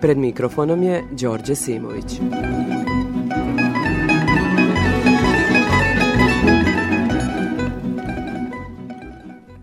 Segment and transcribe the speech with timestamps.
[0.00, 2.20] Pred mikrofonom je Đorđe Simović.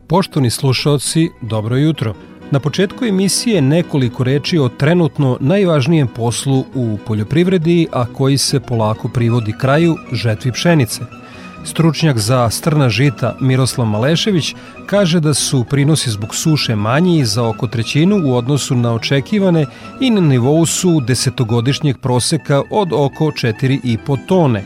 [0.08, 2.14] Poštovni slušaoci, dobro jutro.
[2.52, 9.10] Na početku emisije nekoliko reči o trenutno najvažnijem poslu u poljoprivredi, a koji se polako
[9.14, 11.23] privodi kraju žetvi pšenice.
[11.66, 17.68] Stručnjak za strna žita Miroslav Malešević kaže da su prinosi zbog suše manji za oko
[17.68, 19.66] trećinu u odnosu na očekivane
[20.02, 24.66] i na nivou su desetogodišnjeg proseka od oko 4,5 tone.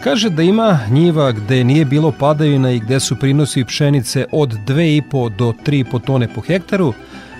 [0.00, 5.36] Kaže da ima njiva gde nije bilo padavina i gde su prinosi pšenice od 2,5
[5.36, 6.92] do 3,5 tone po hektaru,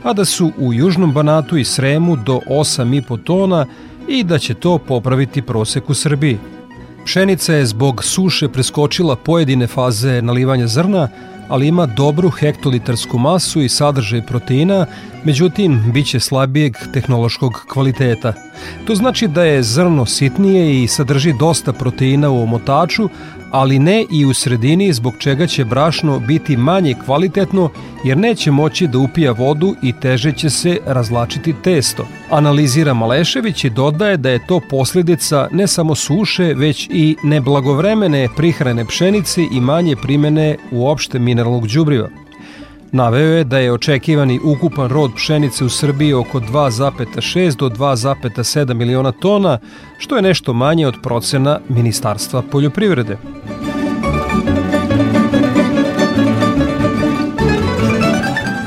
[0.02, 3.66] a da su u Južnom Banatu i Sremu do 8,5 tona
[4.08, 6.38] i da će to popraviti prosek u Srbiji.
[7.04, 11.08] Pšenica je zbog suše preskočila pojedine faze nalivanja zrna,
[11.48, 14.86] ali ima dobru hektolitarsku masu i sadržaj proteina,
[15.24, 18.32] međutim, bit će slabijeg tehnološkog kvaliteta.
[18.84, 23.08] To znači da je zrno sitnije i sadrži dosta proteina u omotaču,
[23.54, 27.70] ali ne i u sredini zbog čega će brašno biti manje kvalitetno
[28.04, 32.06] jer neće moći da upija vodu i teže će se razlačiti testo.
[32.30, 38.84] Analizira Malešević i dodaje da je to posljedica ne samo suše, već i neblagovremene prihrane
[38.84, 42.23] pšenice i manje primene uopšte mineralnog đubriva.
[42.94, 49.12] Naveo je da je očekivani ukupan rod pšenice u Srbiji oko 2,6 do 2,7 miliona
[49.12, 49.58] tona,
[49.98, 53.16] što je nešto manje od procena Ministarstva poljoprivrede.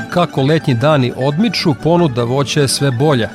[0.10, 3.30] Kako letnji dani odmiču, ponuda voća je sve bolja.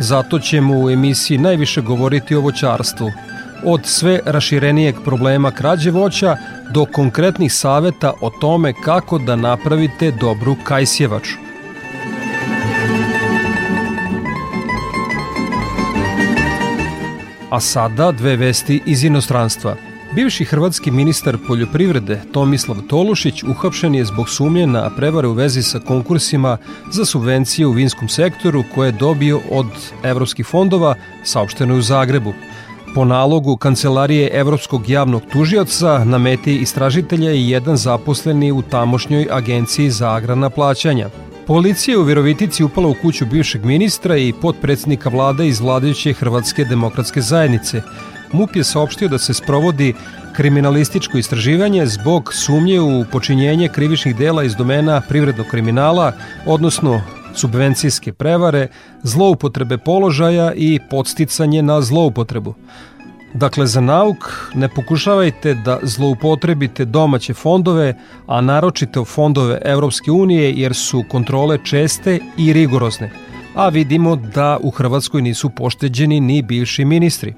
[0.00, 3.10] Zato ćemo u emisiji najviše govoriti o voćarstvu.
[3.68, 6.36] Od sve raširenijeg problema krađe voća
[6.70, 11.34] do konkretnih saveta o tome kako da napravite dobru kajsjevaču.
[17.50, 19.76] A sada dve vesti iz inostranstva.
[20.14, 25.78] Bivši hrvatski ministar poljoprivrede Tomislav Tolušić uhapšen je zbog sumnje na prevare u vezi sa
[25.78, 26.58] konkursima
[26.92, 29.66] za subvencije u vinskom sektoru koje je dobio od
[30.04, 30.94] evropskih fondova,
[31.24, 32.32] saopšteno u Zagrebu.
[32.96, 39.90] Po nalogu Kancelarije Evropskog javnog tužioca na meti istražitelja je jedan zaposleni u tamošnjoj agenciji
[39.90, 41.08] za agrana plaćanja.
[41.46, 46.64] Policija je u Virovitici upala u kuću bivšeg ministra i potpredsednika vlada iz vladajuće Hrvatske
[46.64, 47.82] demokratske zajednice.
[48.32, 49.94] MUP je saopštio da se sprovodi
[50.32, 56.12] kriminalističko istraživanje zbog sumnje u počinjenje krivičnih dela iz domena privrednog kriminala,
[56.46, 57.02] odnosno
[57.36, 58.68] subvencijske prevare,
[59.02, 62.54] zloupotrebe položaja i podsticanje na zloupotrebu.
[63.34, 67.94] Dakle, za nauk ne pokušavajte da zloupotrebite domaće fondove,
[68.26, 73.10] a naročito fondove Evropske unije jer su kontrole česte i rigorozne.
[73.54, 77.34] A vidimo da u Hrvatskoj nisu pošteđeni ni bivši ministri.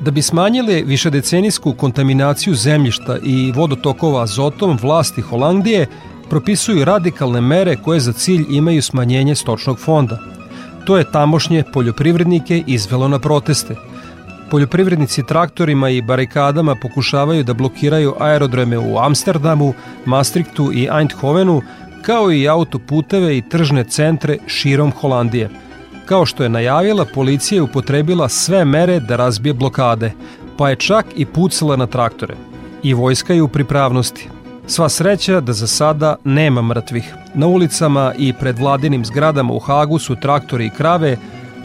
[0.00, 5.86] Da bi smanjile višedecenijsku kontaminaciju zemljišta i vodotokova azotom, vlasti Holandije
[6.30, 10.18] propisuju radikalne mere koje za cilj imaju smanjenje stočnog fonda.
[10.84, 13.76] To je tamošnje poljoprivrednike izvelo na proteste.
[14.50, 19.74] Poljoprivrednici traktorima i barikadama pokušavaju da blokiraju aerodrome u Amsterdamu,
[20.04, 21.62] Maastrichtu i Eindhovenu,
[22.02, 25.50] kao i autoputeve i tržne centre širom Holandije–
[26.10, 30.12] Kao što je najavila, policija je upotrebila sve mere da razbije blokade,
[30.56, 32.34] pa je čak i pucala na traktore.
[32.82, 34.28] I vojska je u pripravnosti.
[34.66, 37.14] Sva sreća da za sada nema mrtvih.
[37.34, 41.16] Na ulicama i pred vladinim zgradama u Hagu su traktori i krave,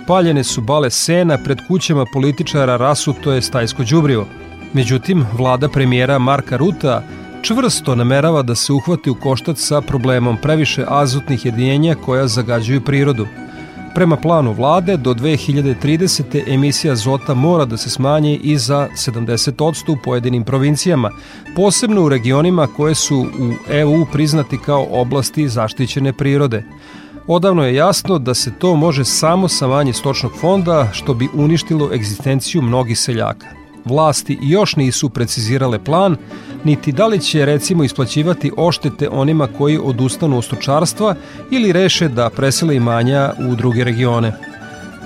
[0.08, 4.28] paljene su bale sena, pred kućama političara rasuto je stajsko đubrivo.
[4.74, 7.04] Međutim, vlada premijera Marka Ruta
[7.42, 13.28] čvrsto namerava da se uhvati u koštac sa problemom previše azotnih jedinjenja koja zagađuju prirodu–
[13.96, 16.54] Prema planu vlade, do 2030.
[16.54, 21.12] emisija azota mora da se smanji i za 70% u pojedinim provincijama,
[21.56, 26.64] posebno u regionima koje su u EU priznati kao oblasti zaštićene prirode.
[27.28, 31.94] Odavno je jasno da se to može samo sa manje stočnog fonda, što bi uništilo
[31.94, 33.65] egzistenciju mnogih seljaka.
[33.86, 36.18] Vlasti još nisu precizirale plan,
[36.64, 41.16] niti da li će recimo isplaćivati oštete onima koji odustanu od stočarstva
[41.52, 44.34] ili reše da presele imanja u druge regione.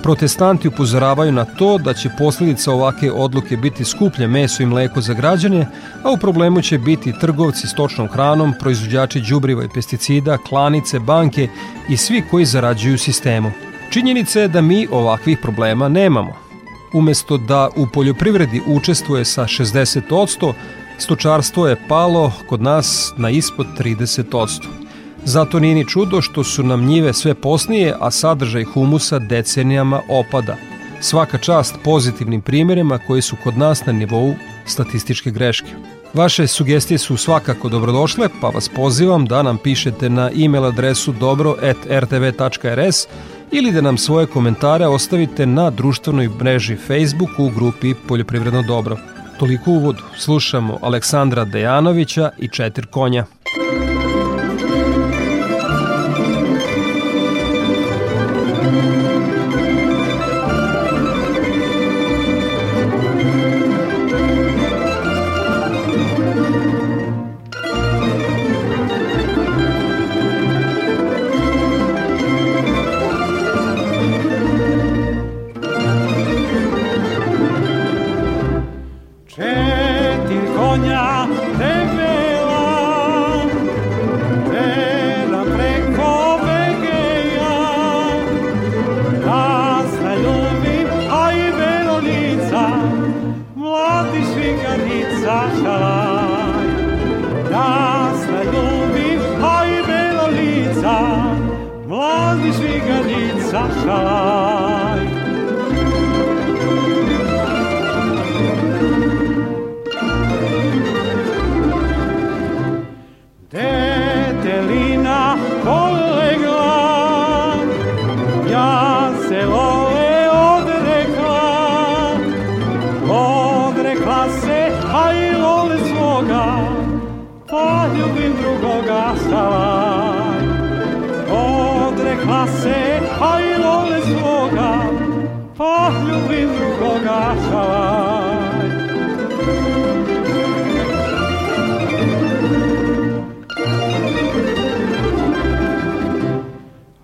[0.02, 5.14] Protestanti upozoravaju na to da će posljedica ovake odluke biti skuplje meso i mleko za
[5.14, 5.66] građane,
[6.02, 11.48] a u problemu će biti trgovci stočnom hranom, proizvođači đubriva i pesticida, klanice, banke
[11.88, 13.52] i svi koji zarađuju sistemu.
[13.90, 16.49] Činjenica je da mi ovakvih problema nemamo.
[16.92, 20.52] Umesto da u poljoprivredi učestvuje sa 60%,
[20.98, 24.66] stočarstvo je palo kod nas na ispod 30%.
[25.24, 30.56] Zato nije ni čudo što su nam njive sve posnije, a sadržaj humusa decenijama opada.
[31.00, 34.34] Svaka čast pozitivnim primjerima koji su kod nas na nivou
[34.66, 35.70] statističke greške.
[36.14, 43.06] Vaše sugestije su svakako dobrodošle, pa vas pozivam da nam pišete na e-mail adresu dobro.rtv.rs
[43.52, 48.96] ili da nam svoje komentare ostavite na društvenoj mreži Facebook u grupi Poljoprivredno dobro.
[49.38, 50.02] Toliko uvodu.
[50.16, 53.24] Slušamo Aleksandra Dejanovića i Četir konja.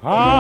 [0.06, 0.36] Poljoprivredno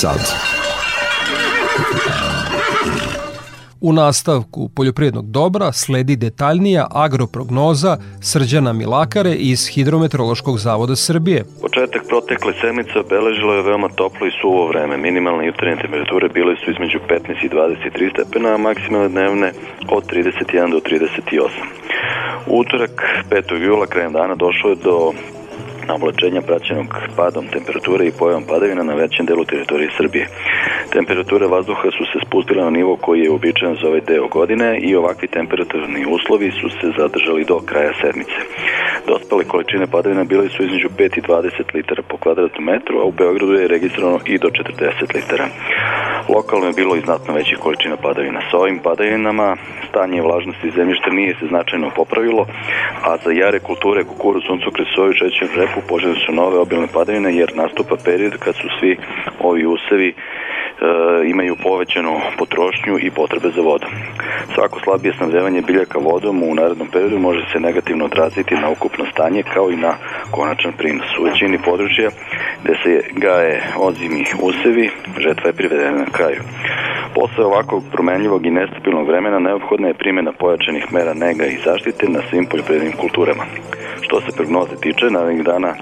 [0.00, 0.20] Sad.
[3.80, 11.44] U nastavku poljoprivrednog dobra sledi detaljnija agroprognoza Srđana Milakare iz Hidrometeorološkog zavoda Srbije.
[11.60, 14.96] Početak protekle sedmice obeležilo je veoma toplo i suvo vreme.
[14.96, 19.52] Minimalne jutarnje temperature bile su između 15 i 23 stepena, a maksimalne dnevne
[19.88, 21.48] od 31 do 38.
[22.46, 23.62] U utorak 5.
[23.64, 25.12] jula krajem dana došlo je do
[25.94, 30.26] oblačenja praćenog padom temperature i pojavom padavina na većem delu teritorije Srbije.
[30.92, 34.96] Temperature vazduha su se spustile na nivo koji je uobičajen za ovaj deo godine i
[34.96, 38.38] ovakvi temperaturni uslovi su se zadržali do kraja sedmice.
[39.06, 43.12] Dospale količine padavina bile su između 5 i 20 litara po kvadratnom metru, a u
[43.12, 45.46] Beogradu je registrovano i do 40 litara.
[46.28, 48.40] Lokalno je bilo i znatno većih količina padavina.
[48.50, 49.56] Sa ovim padavinama
[49.88, 52.46] stanje vlažnosti zemljišta nije se značajno popravilo,
[53.02, 57.50] a za jare kulture kukuruz, suncokret, soju, čećer, repu poželjene su nove obilne padavine jer
[57.54, 58.96] nastupa period kad su svi
[59.40, 60.14] ovi usevi
[61.26, 63.90] imaju povećanu potrošnju i potrebe za vodom.
[64.54, 69.42] Svako slabije snabdevanje biljaka vodom u narednom periodu može se negativno odraziti na ukupno stanje
[69.42, 69.92] kao i na
[70.30, 71.18] konačan prinos.
[71.20, 72.10] U većini područja
[72.62, 76.40] gde se gaje ozimi usevi, žetva je privedena na kraju.
[77.14, 82.20] Posle ovakvog promenljivog i nestabilnog vremena neophodna je primjena pojačanih mera nega i zaštite na
[82.30, 83.44] svim poljoprivrednim kulturama.
[84.00, 85.74] Što se prognoze tiče, narednih dana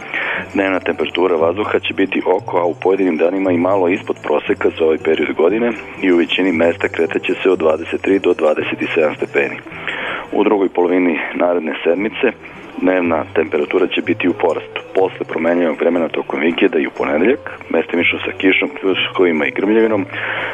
[0.55, 4.85] dnevna temperatura vazduha će biti oko, a u pojedinim danima i malo ispod proseka za
[4.89, 9.57] ovaj period godine i u većini mesta kretaće se od 23 do 27 stepeni.
[10.33, 12.27] U drugoj polovini naredne sedmice
[12.81, 14.81] dnevna temperatura će biti u porastu.
[14.95, 20.07] Posle promenjenog vremena tokom vikenda i u ponedeljak, mestimično sa kišom, pljuskovima i grmljavinom,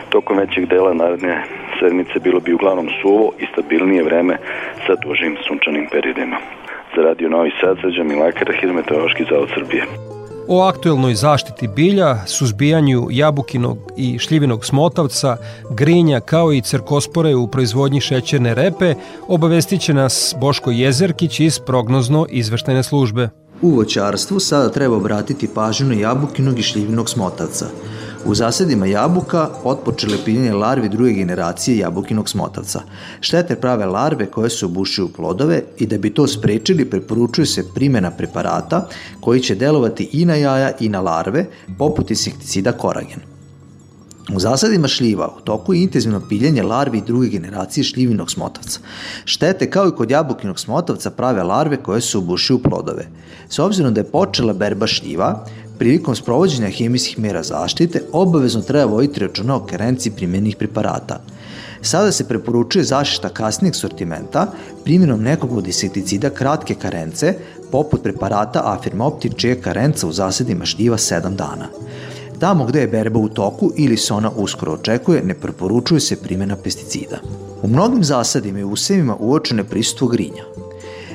[0.09, 1.43] tokom većeg dela naredne
[1.81, 4.37] sedmice bilo bi uglavnom suvo i stabilnije vreme
[4.87, 6.37] sa dužim sunčanim periodima.
[6.97, 10.14] Za Radio Novi Sad, Srđan Milakara, Hidrometeorološki zavod Srbije.
[10.49, 15.37] O aktuelnoj zaštiti bilja, suzbijanju jabukinog i šljivinog smotavca,
[15.71, 18.95] grinja kao i cerkospore u proizvodnji šećerne repe,
[19.29, 23.29] obavestit će nas Boško Jezerkić iz prognozno izveštajne službe.
[23.63, 27.67] U voćarstvu sada treba obratiti pažnju na jabukinog i šljivinog smotavca.
[28.27, 32.81] U zasadima jabuka otpočele piljenje larvi druge generacije jabukinog smotavca.
[33.21, 38.11] Štete prave larve koje se obušuju plodove i da bi to sprečili preporučuje se primjena
[38.11, 38.89] preparata
[39.21, 41.47] koji će delovati i na jaja i na larve,
[41.79, 43.21] poput insekticida koragen.
[44.33, 48.81] U zasadima šljiva u toku je intenzivno piljenje larvi druge generacije šljivinog smotavca.
[49.25, 53.07] Štete kao i kod jabukinog smotavca prave larve koje se ubušuju plodove.
[53.49, 55.47] S obzirom da je počela berba šljiva,
[55.79, 61.21] prilikom sprovođenja hemijskih mera zaštite obavezno treba voditi računa o karenciji primjenih preparata.
[61.83, 64.53] Sada se preporučuje zaštita kasnijeg sortimenta
[64.85, 67.35] primjenom nekog od insekticida kratke karence,
[67.71, 71.69] poput preparata Afirmoptin, čija je karenca u zasadima šljiva 7 dana.
[72.39, 76.57] Tamo gde je berba u toku ili se ona uskoro očekuje, ne preporučuje se primjena
[76.57, 77.19] pesticida.
[77.63, 80.45] U mnogim zasadima i usevima uočene prisustvo grinja.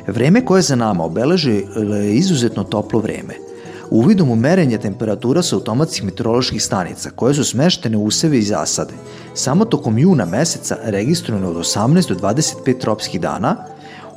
[0.08, 3.34] Vreme koje za nama obeležuje je izuzetno toplo vreme–
[3.90, 8.94] uvidom u merenje temperatura sa automatskih meteoroloških stanica koje su smeštene u useve i zasade.
[9.34, 13.56] Samo tokom juna meseca registrovano od 18 do 25 tropskih dana,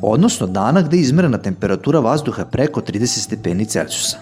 [0.02, 4.16] odnosno dana gde je izmerena temperatura vazduha preko 30 stepeni Celsijusa.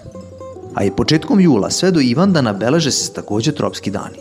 [0.75, 4.17] A i početkom jula sve do Ivandana beleže se takođe tropski dani.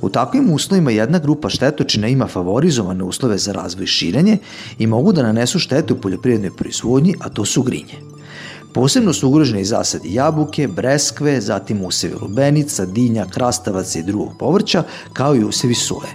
[0.00, 4.38] U takvim uslovima jedna grupa štetočina ima favorizovane uslove za razvoj i širenje
[4.78, 8.13] i mogu da nanesu štete u poljoprivrednoj proizvodnji, a to su grinje.
[8.74, 15.36] Posebno su ugroženi zasadi jabuke, breskve, zatim usevi lubenica, dinja, krastavaca i drugog povrća, kao
[15.36, 16.10] i usevi soje.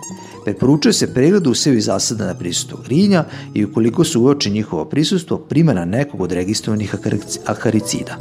[0.45, 5.85] Preporučuje se pregled usevi zasada na prisustvo grinja i ukoliko su uoči njihovo prisustvo, primjena
[5.85, 6.95] nekog od registrovanih
[7.45, 8.17] akaricida.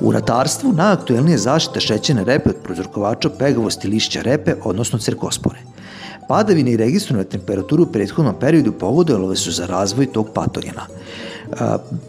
[0.00, 5.73] U ratarstvu najaktuelnije zaštita šećene repe od prozorkovača pegavosti lišća repe, odnosno cerkospore.
[6.28, 10.86] Padavine i registrovane temperaturu u prethodnom periodu povodovale su za razvoj tog patogena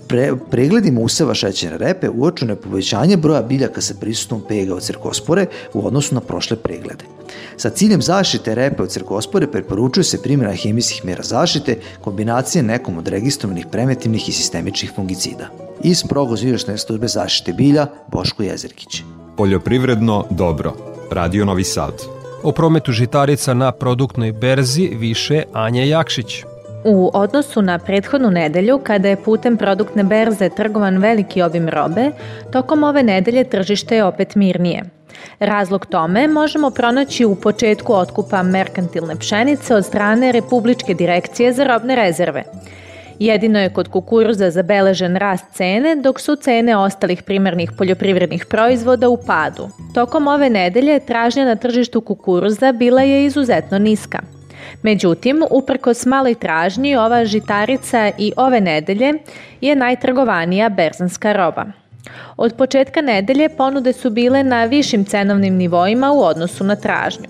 [0.07, 5.45] pre, pregledima useva šećerne repe uočeno je povećanje broja biljaka sa prisutnom pega od cirkospore
[5.73, 7.05] u odnosu na prošle preglede.
[7.57, 13.07] Sa ciljem zaštite repe od cirkospore preporučuje se primjena hemijskih mera zaštite, kombinacije nekom od
[13.07, 15.49] registrovanih preventivnih i sistemičnih fungicida.
[15.83, 19.03] Iz progoz izveštene službe zaštite bilja Boško Jezerkić.
[19.37, 20.73] Poljoprivredno dobro.
[21.11, 22.24] Radio Novi Sad.
[22.45, 26.43] O prometu žitarica na produktnoj berzi više Anja Jakšić.
[26.83, 32.11] U odnosu na prethodnu nedelju, kada je putem produktne berze trgovan veliki obim robe,
[32.51, 34.83] tokom ove nedelje tržište je opet mirnije.
[35.39, 41.95] Razlog tome možemo pronaći u početku otkupa merkantilne pšenice od strane Republičke direkcije za robne
[41.95, 42.43] rezerve.
[43.19, 49.17] Jedino je kod kukuruza zabeležen rast cene, dok su cene ostalih primarnih poljoprivrednih proizvoda u
[49.17, 49.69] padu.
[49.93, 54.19] Tokom ove nedelje tražnja na tržištu kukuruza bila je izuzetno niska–
[54.85, 59.13] Međutim, uprkos maloj tražnji, ova žitarica i ove nedelje
[59.61, 61.65] je najtrgovanija berzanska roba.
[62.37, 67.27] Od početka nedelje ponude su bile na višim cenovnim nivoima u odnosu na tražnju.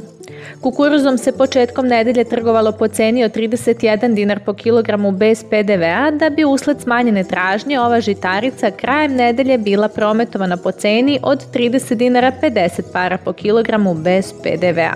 [0.62, 6.29] Kukuruzom se početkom nedelje trgovalo po ceni od 31 dinar po kilogramu bez PDV-a, da
[6.29, 12.32] bi usled smanjene tražnje ova žitarica krajem nedelje bila prometovana po ceni od 30 dinara
[12.41, 14.94] 50 para po kilogramu bez PDV-a.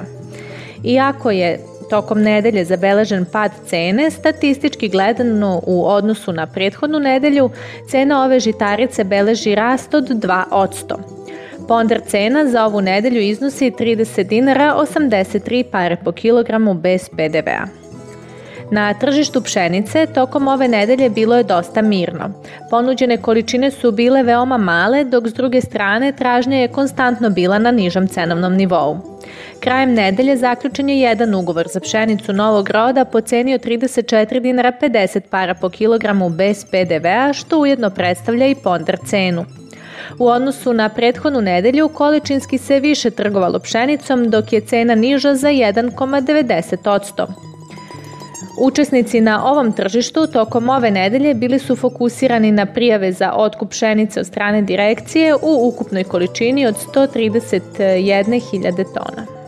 [0.83, 1.59] Iako je
[1.89, 7.50] tokom nedelje zabeležen pad cene, statistički gledano u odnosu na prethodnu nedelju,
[7.89, 10.96] cena ove žitarice beleži rast od 2%.
[11.67, 17.79] Ponder cena za ovu nedelju iznosi 30 dinara 83 pare po kilogramu bez PDV-a.
[18.72, 22.29] Na tržištu pšenice tokom ove nedelje bilo je dosta mirno.
[22.69, 27.72] Ponuđene količine su bile veoma male, dok s druge strane tražnja je konstantno bila na
[27.72, 29.18] nižom cenovnom nivou.
[29.59, 34.71] Krajem nedelje zaključen je jedan ugovor za pšenicu novog roda po ceni od 34 dinara
[34.81, 39.45] 50 para po kilogramu bez PDV-a, što ujedno predstavlja i ponder cenu.
[40.19, 45.49] U odnosu na prethodnu nedelju količinski se više trgovalo pšenicom, dok je cena niža za
[45.49, 47.27] 1,90%.
[48.61, 54.19] Učesnici na ovom tržištu tokom ove nedelje bili su fokusirani na prijave za otkup pšenice
[54.19, 59.38] od strane direkcije u ukupnoj količini od 131.000 tona.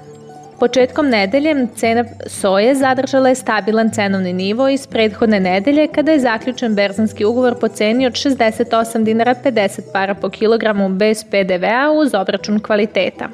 [0.62, 6.76] Početkom nedelje cena soje zadržala je stabilan cenovni nivo iz prethodne nedelje kada je zaključen
[6.76, 12.60] berzanski ugovor po ceni od 68 dinara 50 para po kilogramu bez PDV-a uz obračun
[12.60, 13.30] kvaliteta.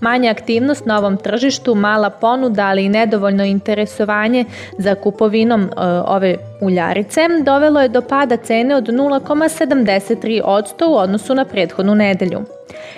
[0.00, 4.44] Manja aktivnost na ovom tržištu, mala ponuda, ali i nedovoljno interesovanje
[4.78, 5.68] za kupovinom e,
[6.06, 12.55] ove uljarice dovelo je do pada cene od 0,73% u odnosu na prethodnu nedelju.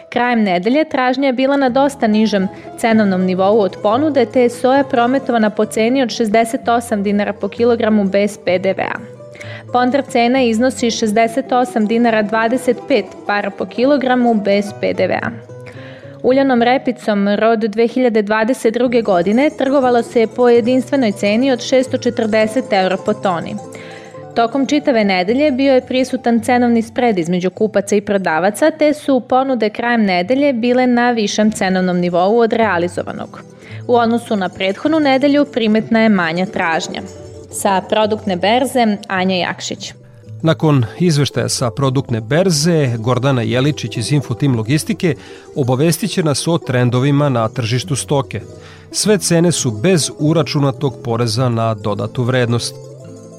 [0.08, 4.84] Krajem nedelje tražnja je bila na dosta nižem cenovnom nivou od ponude, te je soja
[4.84, 8.98] prometovana po ceni od 68 dinara po kilogramu bez PDV-a.
[9.72, 15.30] Pondar cena iznosi 68 dinara 25 para po kilogramu bez PDV-a.
[16.22, 19.02] Uljanom repicom rod 2022.
[19.02, 23.54] godine trgovalo se po jedinstvenoj ceni od 640 euro po toni.
[24.38, 29.70] Tokom čitave nedelje bio je prisutan cenovni spred između kupaca i prodavaca, te su ponude
[29.70, 33.40] krajem nedelje bile na višem cenovnom nivou od realizovanog.
[33.86, 37.02] U odnosu na prethodnu nedelju primetna je manja tražnja.
[37.50, 39.92] Sa produktne berze Anja Jakšić.
[40.42, 45.14] Nakon izveštaja sa produktne berze, Gordana Jeličić iz Infotim Logistike
[45.56, 48.40] obavestit će nas o trendovima na tržištu stoke.
[48.92, 52.87] Sve cene su bez uračunatog poreza na dodatu vrednost.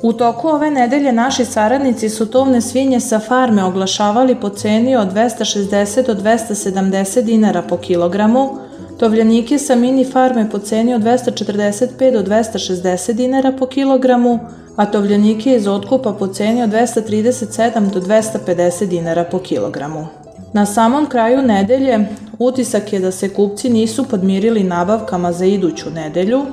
[0.01, 5.13] U toku ove nedelje naši saradnici su tovne svinje sa farme oglašavali po ceni od
[5.13, 8.57] 260 do 270 dinara po kilogramu,
[8.99, 14.39] tovljanike sa mini farme po ceni od 245 do 260 dinara po kilogramu,
[14.75, 20.07] a tovljanike iz otkupa po ceni od 237 do 250 dinara po kilogramu.
[20.53, 22.07] Na samom kraju nedelje
[22.39, 26.45] utisak je da se kupci nisu podmirili nabavkama za iduću nedelju,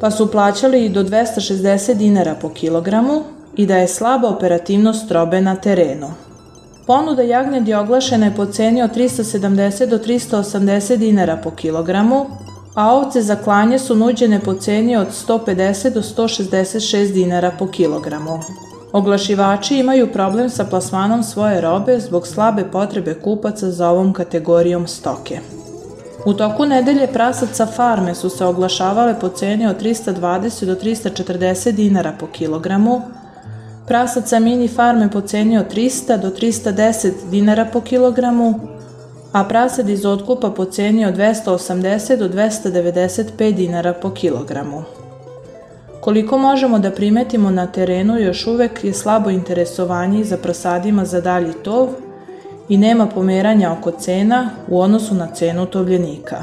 [0.00, 3.22] pa su plaćali i do 260 dinara po kilogramu
[3.56, 6.08] i da je slaba operativnost robe na terenu.
[6.86, 12.26] Ponuda jagnjadi oglašena je po ceni od 370 do 380 dinara po kilogramu,
[12.74, 18.40] a ovce za klanje su nuđene po ceni od 150 do 166 dinara po kilogramu.
[18.92, 25.40] Oglašivači imaju problem sa plasmanom svoje robe zbog slabe potrebe kupaca za ovom kategorijom stoke.
[26.26, 32.12] U toku nedelje prasaca farme su se oglašavale po ceni od 320 do 340 dinara
[32.20, 33.02] po kilogramu,
[33.86, 38.54] prasaca mini farme po ceni od 300 do 310 dinara po kilogramu,
[39.32, 44.82] a prasad iz otkupa po ceni od 280 do 295 dinara po kilogramu.
[46.00, 51.52] Koliko možemo da primetimo na terenu, još uvek je slabo interesovanje za prasadima za dalji
[51.52, 51.88] tov–
[52.68, 56.42] i nema pomeranja oko cena u odnosu na cenu tovljenika.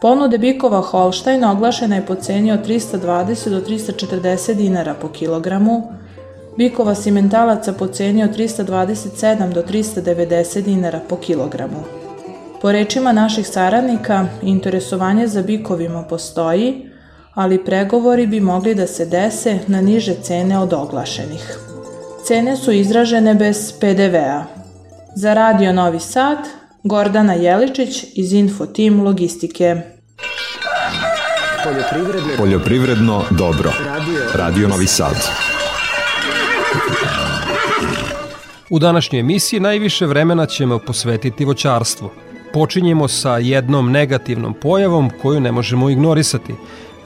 [0.00, 5.92] Ponude bikova Holstein oglašena je po ceni od 320 do 340 dinara po kilogramu,
[6.56, 11.82] bikova simentalaca po ceni od 327 do 390 dinara po kilogramu.
[12.62, 16.90] Po rečima naših saradnika, interesovanje za bikovima postoji,
[17.34, 21.58] ali pregovori bi mogli da se dese na niže cene od oglašenih.
[22.24, 24.55] Cene su izražene bez PDV-a,
[25.18, 26.38] Za Radio Novi Sad,
[26.82, 29.76] Gordana Jeličić iz Info Team Logistike.
[31.64, 33.72] Poljoprivredno, Poljoprivredno dobro.
[33.86, 35.28] Radio, Radio Novi Sad.
[38.70, 42.10] U današnjoj emisiji najviše vremena ćemo posvetiti voćarstvu.
[42.52, 46.54] Počinjemo sa jednom negativnom pojavom koju ne možemo ignorisati.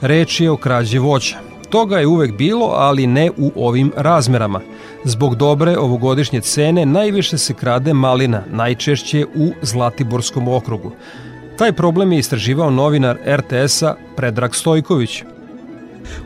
[0.01, 1.37] Reč je o krađi voća.
[1.69, 4.61] Toga je uvek bilo, ali ne u ovim razmerama.
[5.03, 10.91] Zbog dobre ovogodišnje cene najviše se krade malina, najčešće u Zlatiborskom okrugu.
[11.57, 15.23] Taj problem je istraživao novinar RTS-a Predrag Stojković.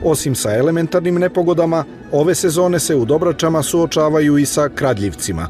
[0.04, 5.48] Osim sa elementarnim nepogodama, ove sezone se u Dobračama suočavaju i sa kradljivcima.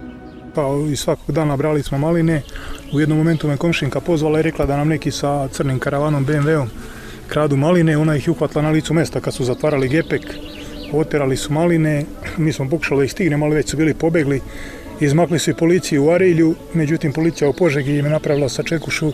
[0.56, 0.62] Pa
[0.92, 2.42] i svakog dana brali smo maline.
[2.94, 6.70] U jednom momentu me komšinka pozvala i rekla da nam neki sa crnim karavanom BMW-om
[7.28, 10.22] kradu maline, ona ih je uhvatila na licu mesta kad su zatvarali gepek,
[10.94, 12.04] oterali su maline,
[12.38, 14.42] mi smo pokušali da ih stignemo, ali već su bili pobegli,
[15.00, 19.12] izmakli su i policiji u Arilju, međutim policija u Požegi im je napravila sačekušu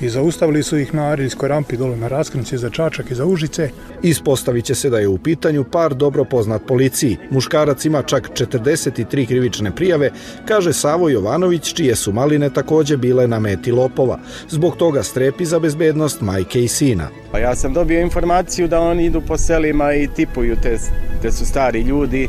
[0.00, 3.70] i zaustavili su ih na Ariljskoj rampi dole na raskrnici za Čačak i za Užice.
[4.02, 7.16] Ispostavit će se da je u pitanju par dobro poznat policiji.
[7.30, 10.10] Muškarac ima čak 43 krivične prijave,
[10.48, 14.18] kaže Savo Jovanović, čije su maline takođe bile na meti lopova.
[14.48, 17.08] Zbog toga strepi za bezbednost majke i sina.
[17.32, 20.78] Pa ja sam dobio informaciju da oni idu po selima i tipuju te,
[21.22, 22.28] te su stari ljudi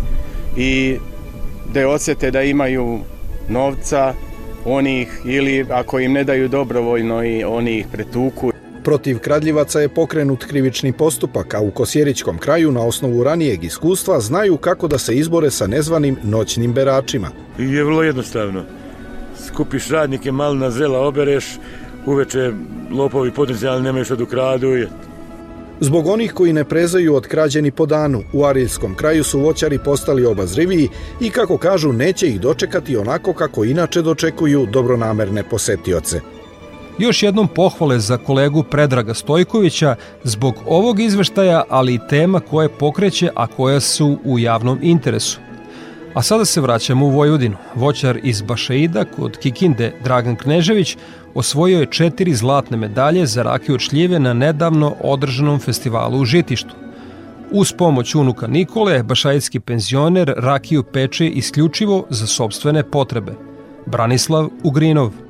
[0.58, 0.98] i
[1.74, 3.00] da osete da imaju
[3.50, 4.14] novca,
[4.66, 8.52] oni ih ili ako im ne daju dobrovoljno i oni ih pretuku.
[8.84, 14.58] Protiv kradljivaca je pokrenut krivični postupak, a u Kosjerićkom kraju na osnovu ranijeg iskustva znaju
[14.58, 17.30] kako da se izbore sa nezvanim noćnim beračima.
[17.58, 18.64] Je vrlo jednostavno.
[19.48, 21.46] Skupiš radnike, malo na zela obereš,
[22.06, 22.52] uveče
[22.92, 24.88] lopovi potencijalni nemaju što da ukradu i
[25.80, 30.26] Zbog onih koji ne prezaju od krađeni po danu, u Ariljskom kraju su voćari postali
[30.26, 30.90] obazriviji
[31.22, 36.22] i kako kažu neće ih dočekati onako kako inače dočekuju dobronamerne posetioce.
[36.98, 43.30] Još jednom pohvale za kolegu Predraga Stojkovića zbog ovog izveštaja, ali i tema koje pokreće,
[43.36, 45.40] a koja su u javnom interesu.
[46.16, 47.58] A sada se vraćamo u Vojvodinu.
[47.76, 50.98] Voćar iz Bašeida kod Kikinde Dragan Knežević
[51.34, 56.76] osvojio je četiri zlatne medalje za rakiju od šljive na nedavno održanom festivalu u Žitištu.
[57.52, 63.32] Uz pomoć unuka Nikole, bašajski penzioner rakiju peče isključivo za sobstvene potrebe.
[63.86, 65.12] Branislav Ugrinov–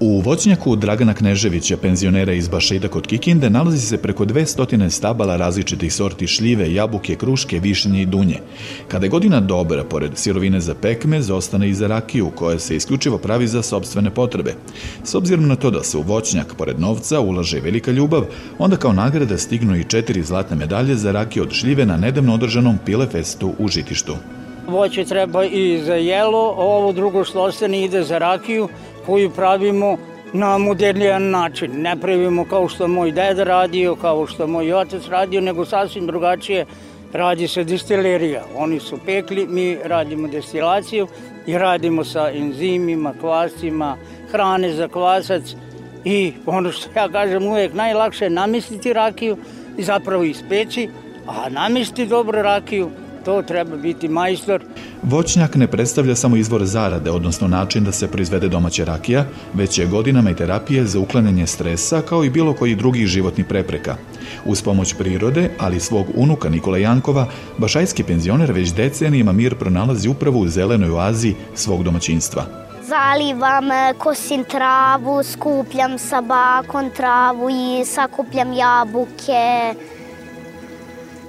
[0.00, 5.94] U voćnjaku Dragana Kneževića, penzionera iz Bašida kod Kikinde, nalazi se preko 200 stabala različitih
[5.94, 8.40] sorti šljive, jabuke, kruške, višnje i dunje.
[8.88, 13.18] Kada je godina dobra, pored sirovine za pekme, zostane i za rakiju, koja se isključivo
[13.18, 14.54] pravi za sobstvene potrebe.
[15.04, 18.24] S obzirom na to da se u voćnjak, pored novca, ulaže velika ljubav,
[18.58, 22.78] onda kao nagrada stignu i četiri zlatne medalje za rakiju od šljive na nedavno održanom
[22.84, 24.16] Pilefestu u Žitištu.
[24.68, 28.68] Voće treba i za jelo, ovo drugo što ostane ide za rakiju,
[29.08, 29.96] koju pravimo
[30.32, 31.82] na modernijan način.
[31.82, 36.66] Ne pravimo kao što moj deda radio, kao što moj otac radio, nego sasvim drugačije
[37.12, 38.42] radi se distilerija.
[38.56, 41.06] Oni su pekli, mi radimo destilaciju
[41.46, 43.96] i radimo sa enzimima, kvascima,
[44.30, 45.54] hrane za kvasac
[46.04, 49.36] i ono što ja kažem uvek najlakše je namisliti rakiju
[49.78, 50.88] i zapravo ispeći,
[51.26, 52.90] a namisliti dobro rakiju
[53.24, 54.62] to treba biti majstor.
[55.02, 59.86] Voćnjak ne predstavlja samo izvor zarade, odnosno način da se proizvede domaća rakija, već je
[59.86, 63.96] godinama i terapije za uklanjanje stresa kao i bilo koji drugih životnih prepreka.
[64.44, 67.26] Uz pomoć prirode, ali svog unuka Nikola Jankova,
[67.58, 72.44] bašajski penzioner već decenijima mir pronalazi upravo u zelenoj oazi svog domaćinstva.
[72.88, 73.64] Zalivam,
[73.98, 79.74] kosim travu, skupljam sa bakom travu i sakupljam jabuke.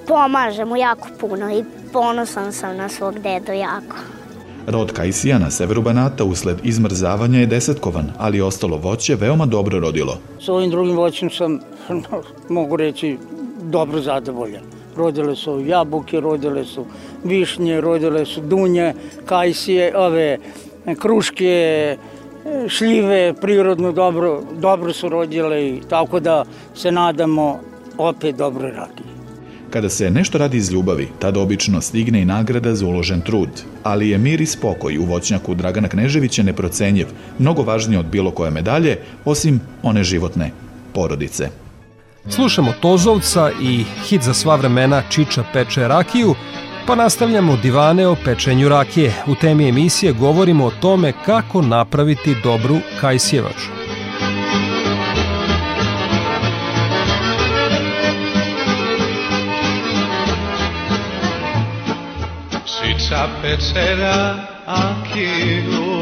[0.07, 3.95] Pomaže mu jako puno i ponosan sam na svog dedu jako.
[4.67, 10.17] Rod kajsija na severu Banata usled izmrzavanja je desetkovan, ali ostalo voće veoma dobro rodilo.
[10.39, 11.59] S ovim drugim voćem sam,
[12.49, 13.17] mogu reći,
[13.61, 14.61] dobro zadovoljan.
[14.95, 16.85] Rodile su jabuke, rodile su
[17.23, 18.93] višnje, rodile su dunje,
[19.25, 20.37] kajsije, ove
[20.99, 21.97] kruške,
[22.67, 27.59] šljive, prirodno dobro, dobro su rodile i tako da se nadamo
[27.97, 29.18] opet dobro radi.
[29.69, 33.49] Kada se nešto radi iz ljubavi, tada obično stigne i nagrada za uložen trud.
[33.83, 37.07] Ali je mir i spokoj u voćnjaku Dragana Kneževića neprocenjiv,
[37.39, 40.51] mnogo važnije od bilo koje medalje, osim one životne,
[40.93, 41.49] porodice.
[42.29, 46.35] Slušamo Tozovca i hit za sva vremena Čiča peče rakiju,
[46.87, 49.13] pa nastavljamo divane o pečenju rakije.
[49.27, 53.78] U temi emisije govorimo o tome kako napraviti dobru kajsjevaču.
[63.41, 64.35] Pečera
[64.67, 65.99] Akiju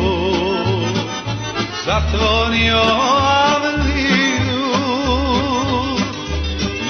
[1.85, 2.83] Zatvorio
[3.55, 4.67] avliju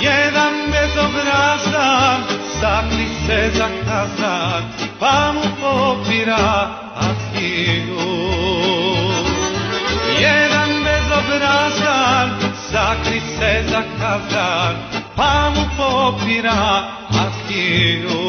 [0.01, 2.21] Jedan bezobrazan
[2.60, 4.63] Sakli se za kazan
[4.99, 7.99] Pa mu popira Akiju
[10.19, 12.30] Jedan bezobrazan
[12.71, 13.84] Sakli se za
[15.15, 18.27] Pa mu popira Akiju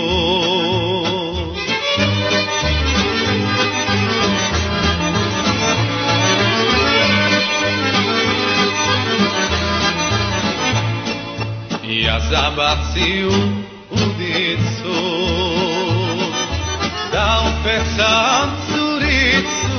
[12.08, 13.32] ja zabaci u
[13.90, 14.98] udicu
[17.12, 19.78] da upecam curicu.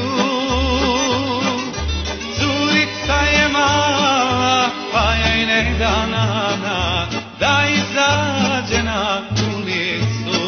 [2.40, 7.08] Curica je mala pa ja i ne da nada
[7.40, 9.22] da izađe na
[9.58, 10.42] ulicu.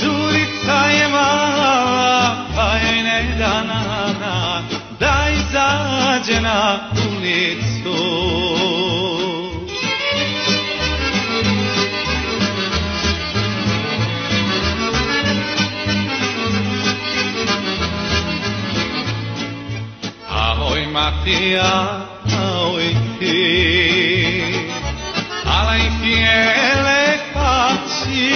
[0.00, 4.62] Curica je mala pa ja i ne da nada
[5.00, 8.26] da izađe na ulicu
[21.06, 22.02] Mattia
[22.74, 23.38] oiti
[25.44, 28.32] alla infiele facci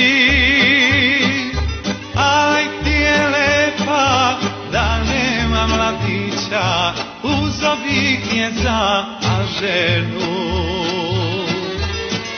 [2.14, 4.38] alla infiele fa
[4.70, 9.04] da ne mladića uzo viknje za
[9.59, 10.33] ženu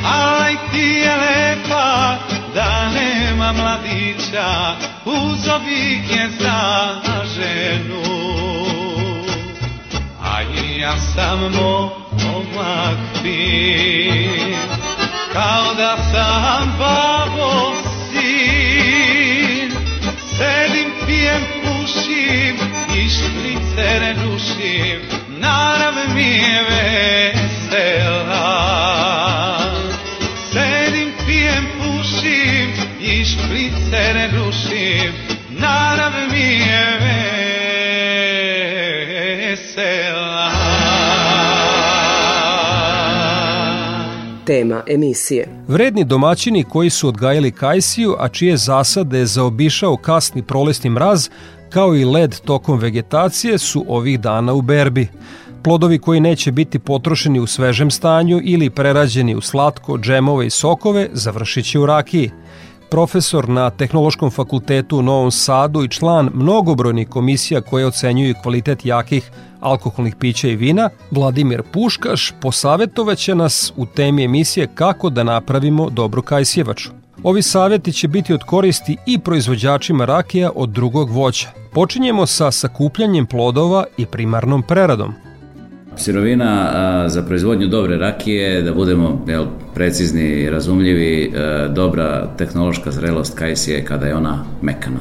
[0.04, 2.18] Aj ti je lepa
[2.54, 6.60] da nema mladića uzo viknje za
[7.36, 8.41] ženu A
[10.82, 14.54] ja sam momak fin.
[15.32, 17.72] Kao da sam babo
[18.10, 19.70] sin.
[20.36, 22.56] Sedim pijem pušim
[22.96, 28.02] i šprice ne dušim narav mi je vesela.
[30.52, 35.21] Sedim pijem pušim i šprice dušim
[44.52, 45.48] Tema emisije.
[45.68, 51.28] Vredni domaćini koji su odgajali kajsiju, a čije zasade je zaobišao kasni prolesni mraz,
[51.70, 55.08] kao i led tokom vegetacije, su ovih dana u berbi.
[55.62, 61.08] Plodovi koji neće biti potrošeni u svežem stanju ili prerađeni u slatko, džemove i sokove
[61.12, 62.30] završit će u rakiji
[62.92, 69.30] profesor na Tehnološkom fakultetu u Novom Sadu i član mnogobrojnih komisija koje ocenjuju kvalitet jakih
[69.60, 76.22] alkoholnih pića i vina, Vladimir Puškaš posavetovaće nas u temi emisije kako da napravimo dobru
[76.22, 76.90] kajsjevaču.
[77.22, 81.48] Ovi savjeti će biti od koristi i proizvođačima rakija od drugog voća.
[81.74, 85.14] Počinjemo sa sakupljanjem plodova i primarnom preradom.
[85.96, 93.38] Sirovina za proizvodnju dobre rakije, da budemo jel, precizni i razumljivi, e, dobra tehnološka zrelost
[93.38, 94.98] kajsije kada je ona mekana.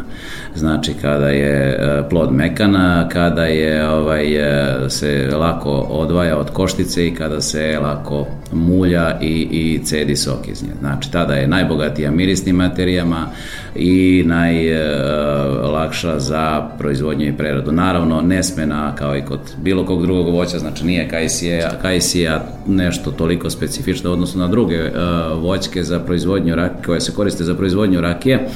[0.56, 7.08] Znači kada je e, plod mekana, kada je ovaj e, se lako odvaja od koštice
[7.08, 10.73] i kada se lako mulja i, i cedi sok iz nje.
[10.80, 13.27] Znači tada je najbogatija mirisnim materijama
[13.76, 17.72] i najlakša za proizvodnju i preradu.
[17.72, 23.50] Naravno, nesmena kao i kod bilo kog drugog voća, znači nije kajsija, kajsija nešto toliko
[23.50, 24.92] specifično odnosno na druge uh,
[25.44, 28.48] voćke za proizvodnju rakije, koje se koriste za proizvodnju rakije.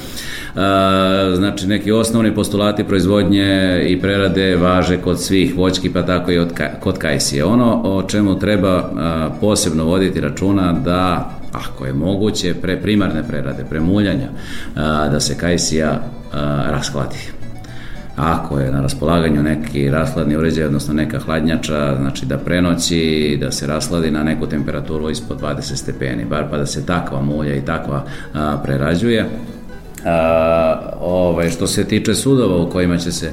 [1.36, 6.52] Znači neki osnovni postulati proizvodnje i prerade važe kod svih voćki pa tako i od,
[6.80, 7.44] kod kajsije.
[7.44, 8.90] Ono o čemu treba
[9.40, 14.28] posebno voditi računa da ako je moguće pre primarne prerade, premuljanja,
[15.10, 16.00] da se kajsija
[16.70, 17.36] raskladi
[18.16, 23.66] ako je na raspolaganju neki rashladni uređaj, odnosno neka hladnjača, znači da prenoći, da se
[23.66, 28.04] rasladi na neku temperaturu ispod 20 stepeni, bar pa da se takva mulja i takva
[28.34, 29.28] a, prerađuje.
[30.06, 33.30] A, ovaj, što se tiče sudova u kojima će se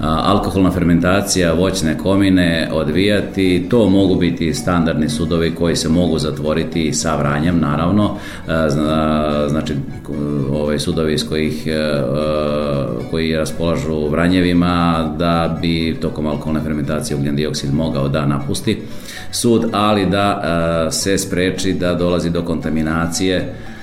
[0.00, 6.92] a, alkoholna fermentacija voćne komine odvijati, to mogu biti standardni sudovi koji se mogu zatvoriti
[6.92, 8.16] sa vranjem, naravno,
[8.48, 9.74] a, zna, znači
[10.52, 17.74] ovaj, sudovi iz kojih a, koji raspolažu vranjevima da bi tokom alkoholne fermentacije ugljen dioksid
[17.74, 18.82] mogao da napusti
[19.32, 23.73] sud, ali da a, se spreči da dolazi do kontaminacije e,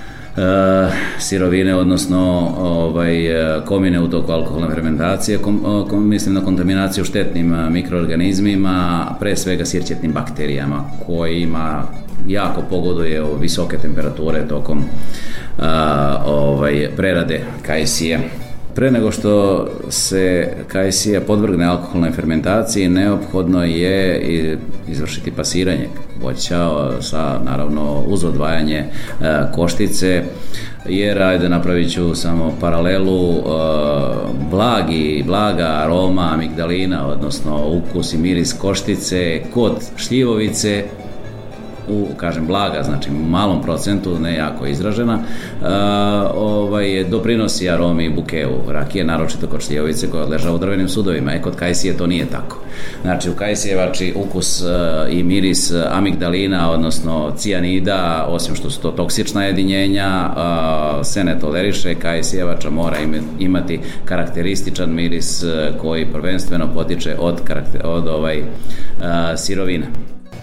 [1.19, 7.53] sirovine, odnosno ovaj, e, komine u toku alkoholne fermentacije, kom, kom, mislim na kontaminaciju štetnim
[7.53, 11.83] e, mikroorganizmima, pre svega sirćetnim bakterijama, kojima
[12.27, 14.83] jako pogoduje visoke temperature tokom
[15.59, 18.19] a, e, ovaj, prerade kajsije.
[18.75, 24.21] Pre nego što se kajsija podvrgne alkoholnoj fermentaciji, neophodno je
[24.87, 25.87] izvršiti pasiranje
[26.23, 28.87] voća sa naravno uz odvajanje e,
[29.55, 30.23] koštice
[30.85, 33.41] jer ajde napravit ću samo paralelu e,
[34.51, 40.83] blagi, blaga aroma amigdalina odnosno ukus i miris koštice kod šljivovice
[41.87, 45.67] u, kažem, blaga, znači u malom procentu, ne jako izražena, uh,
[46.35, 51.33] ovaj, doprinosi aromi bukeu rakije, naročito kod šljivovice koja odleža u drvenim sudovima.
[51.33, 52.57] E, kod kajsije to nije tako.
[53.01, 54.67] Znači, u kajsijevači ukus uh,
[55.09, 61.95] i miris amigdalina, odnosno cijanida, osim što su to toksična jedinjenja, uh, se ne toleriše,
[61.95, 62.97] kajsijevača mora
[63.39, 65.43] imati karakterističan miris
[65.81, 68.43] koji prvenstveno potiče od, karakter, od ovaj,
[69.37, 69.85] sirovina.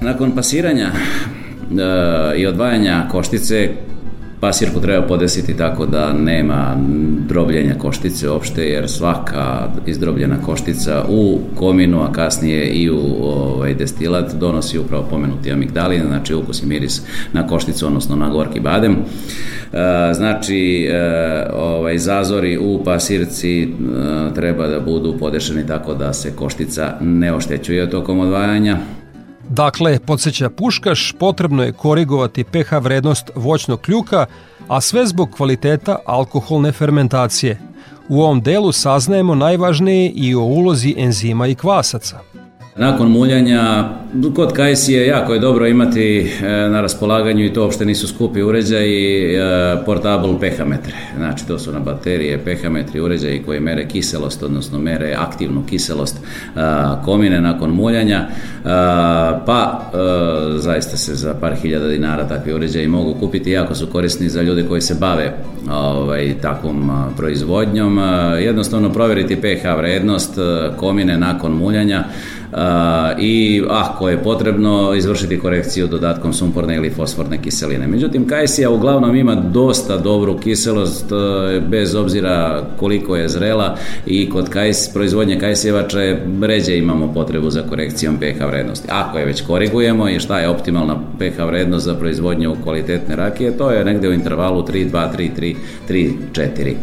[0.00, 3.70] Nakon pasiranja e, i odvajanja koštice
[4.40, 6.76] pasirku treba podesiti tako da nema
[7.28, 14.34] drobljenja koštice uopšte jer svaka izdrobljena koštica u kominu a kasnije i u ovaj, destilat
[14.34, 18.92] donosi upravo pomenuti amigdalin znači ukus i miris na košticu odnosno na gorki badem.
[18.92, 18.96] E,
[20.14, 23.68] znači e, ovaj, zazori u pasirci e,
[24.34, 28.78] treba da budu podešeni tako da se koštica ne oštećuje tokom odvajanja
[29.48, 34.26] Dakle, podsjeća Puškaš, potrebno je korigovati pH vrednost voćnog kljuka,
[34.68, 37.60] a sve zbog kvaliteta alkoholne fermentacije.
[38.08, 42.18] U ovom delu saznajemo najvažnije i o ulozi enzima i kvasaca.
[42.78, 43.88] Nakon muljanja,
[44.34, 49.34] kod kajsije jako je dobro imati e, na raspolaganju i to uopšte nisu skupi uređaji,
[49.34, 49.38] e,
[49.86, 50.94] portable pH metre.
[51.16, 56.16] Znači to su na baterije pH metri uređaji koji mere kiselost, odnosno mere aktivnu kiselost
[56.16, 56.60] e,
[57.04, 58.26] komine nakon muljanja,
[59.46, 59.90] pa
[60.56, 64.62] zaista se za par hiljada dinara takvi uređaji mogu kupiti, jako su korisni za ljude
[64.62, 65.32] koji se bave
[65.70, 67.98] ovaj, takvom proizvodnjom.
[68.40, 70.38] Jednostavno provjeriti pH vrednost
[70.76, 72.04] komine nakon muljanja,
[73.18, 77.86] i ako je potrebno izvršiti korekciju dodatkom sumporne ili fosforne kiseline.
[77.86, 84.48] Međutim, kajsija uglavnom ima dosta dobru kiselost e, bez obzira koliko je zrela i kod
[84.48, 85.98] kajs, proizvodnje kajsjevača
[86.42, 88.88] ređe imamo potrebu za korekcijom pH vrednosti.
[88.92, 93.70] Ako je već korigujemo i šta je optimalna pH vrednost za proizvodnju kvalitetne rakije, to
[93.70, 95.54] je negde u intervalu 3, 2, 3, 3,
[95.88, 96.74] 3, 4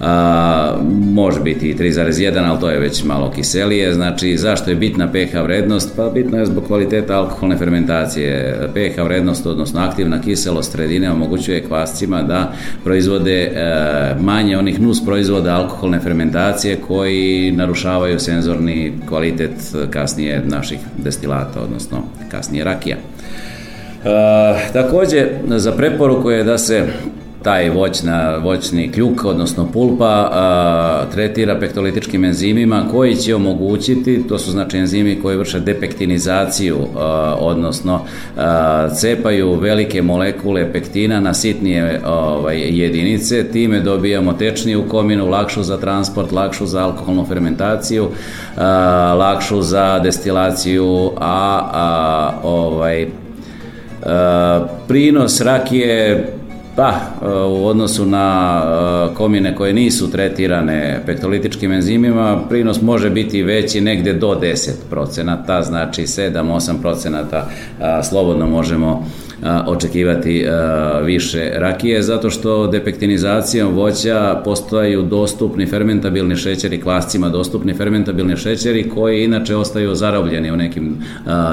[0.00, 0.76] a,
[1.12, 3.94] može biti i 3,1, ali to je već malo kiselije.
[3.94, 5.96] Znači, zašto je bitna pH vrednost?
[5.96, 8.58] Pa bitno je zbog kvaliteta alkoholne fermentacije.
[8.74, 12.52] pH vrednost, odnosno aktivna kiselost sredine omogućuje kvascima da
[12.84, 19.50] proizvode e, manje onih nus proizvoda alkoholne fermentacije koji narušavaju senzorni kvalitet
[19.90, 22.96] kasnije naših destilata, odnosno kasnije rakija.
[22.96, 26.86] E, takođe, za preporuku je da se
[27.46, 34.50] taj voćna, voćni kljuk, odnosno pulpa, a, tretira pektolitičkim enzimima koji će omogućiti, to su
[34.50, 38.00] znači enzimi koji vrše depektinizaciju, a, odnosno
[38.36, 45.76] a, cepaju velike molekule pektina na sitnije ovaj, jedinice, time dobijamo tečniju kominu, lakšu za
[45.76, 48.08] transport, lakšu za alkoholnu fermentaciju,
[48.56, 53.06] a, lakšu za destilaciju, a, a ovaj,
[54.02, 56.35] a, prinos rakije
[56.76, 58.62] Pa, e, u odnosu na
[59.10, 65.62] e, komine koje nisu tretirane pektolitičkim enzimima, prinos može biti veći negde do 10 procenata,
[65.62, 67.48] znači 7-8 procenata
[68.02, 69.06] slobodno možemo
[69.66, 70.46] očekivati
[71.04, 79.24] više rakije, zato što depektinizacijom voća postaju dostupni fermentabilni šećeri, kvascima dostupni fermentabilni šećeri koji
[79.24, 80.96] inače ostaju zarobljeni u nekim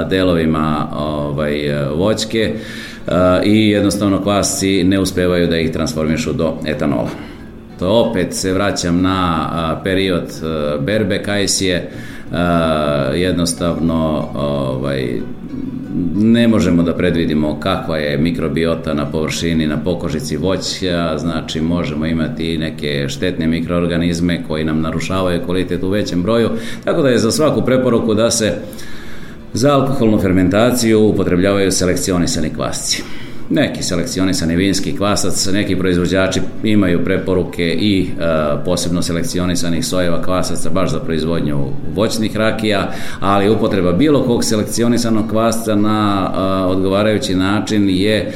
[0.09, 2.53] delovima ovaj, voćke
[3.43, 7.09] i jednostavno kvasci ne uspevaju da ih transformišu do etanola.
[7.79, 10.29] To opet se vraćam na period
[10.79, 11.91] berbe kajsije,
[13.15, 15.21] jednostavno ovaj,
[16.15, 22.57] ne možemo da predvidimo kakva je mikrobiota na površini, na pokožici voća, znači možemo imati
[22.57, 26.49] neke štetne mikroorganizme koji nam narušavaju kvalitet u većem broju,
[26.83, 28.53] tako da je za svaku preporuku da se
[29.53, 33.03] za alkoholnu fermentaciju upotrebljavaju selekcionisani kvasci
[33.49, 38.23] neki selekcionisani vinski kvasac, neki proizvođači imaju preporuke i e,
[38.65, 45.75] posebno selekcionisanih sojeva kvasaca baš za proizvodnju voćnih rakija, ali upotreba bilo kog selekcionisanog kvasca
[45.75, 48.33] na e, odgovarajući način je e,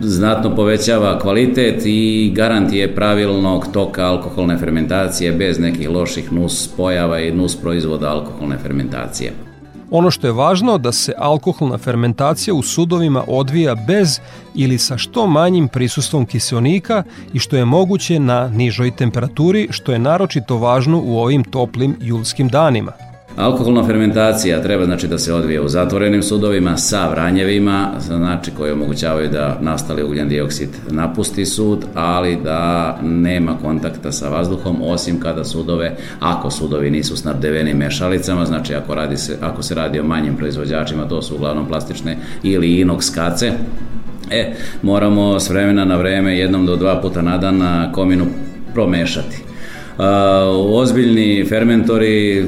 [0.00, 7.32] znatno povećava kvalitet i garantije pravilnog toka alkoholne fermentacije bez nekih loših nus pojava i
[7.32, 9.55] nus proizvoda alkoholne fermentacije.
[9.90, 14.20] Ono što je važno da se alkoholna fermentacija u sudovima odvija bez
[14.54, 19.98] ili sa što manjim prisustvom kiselnika i što je moguće na nižoj temperaturi, što je
[19.98, 22.92] naročito važno u ovim toplim julskim danima.
[23.36, 29.28] Alkoholna fermentacija treba znači da se odvije u zatvorenim sudovima sa vranjevima, znači koji omogućavaju
[29.28, 35.96] da nastali ugljen dioksid napusti sud, ali da nema kontakta sa vazduhom osim kada sudove,
[36.20, 41.08] ako sudovi nisu snabdeveni mešalicama, znači ako, radi se, ako se radi o manjim proizvođačima,
[41.08, 43.52] to su uglavnom plastične ili inox kace,
[44.30, 48.26] E, moramo s vremena na vreme jednom do dva puta na dan na kominu
[48.74, 49.36] promešati.
[49.98, 50.04] Uh,
[50.80, 52.44] ozbiljni fermentori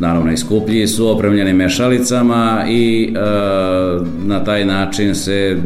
[0.00, 3.20] naravno i skuplji, su opremljeni mešalicama i e,
[4.26, 5.56] na taj način se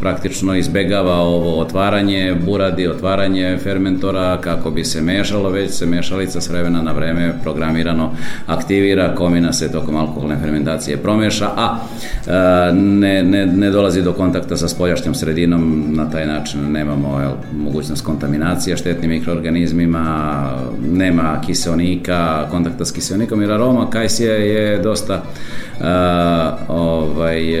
[0.00, 6.48] praktično izbegava ovo otvaranje buradi, otvaranje fermentora kako bi se mešalo, već se mešalica s
[6.48, 8.10] vremena na vreme programirano
[8.46, 11.78] aktivira, komina se tokom alkoholne fermentacije promeša, a
[12.26, 17.32] e, ne, ne, ne dolazi do kontakta sa spoljašnjom sredinom, na taj način nemamo jel,
[17.52, 20.50] mogućnost kontaminacije štetnim mikroorganizmima,
[20.92, 25.22] nema kiseonika, kontakta s kiseonikom jer aroma kajsije je dosta
[25.80, 25.84] uh,
[26.68, 27.54] ovaj,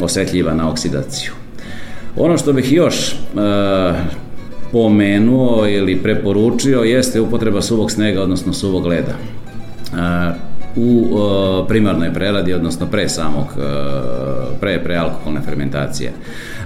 [0.00, 1.32] osetljiva na oksidaciju.
[2.16, 3.40] Ono što bih još uh,
[4.72, 9.14] pomenuo ili preporučio jeste upotreba suvog snega, odnosno suvog leda.
[9.92, 11.08] Uh, u
[11.64, 13.62] e, primarnoj preradi, odnosno pre samog, e,
[14.60, 16.12] pre, pre alkoholne fermentacije.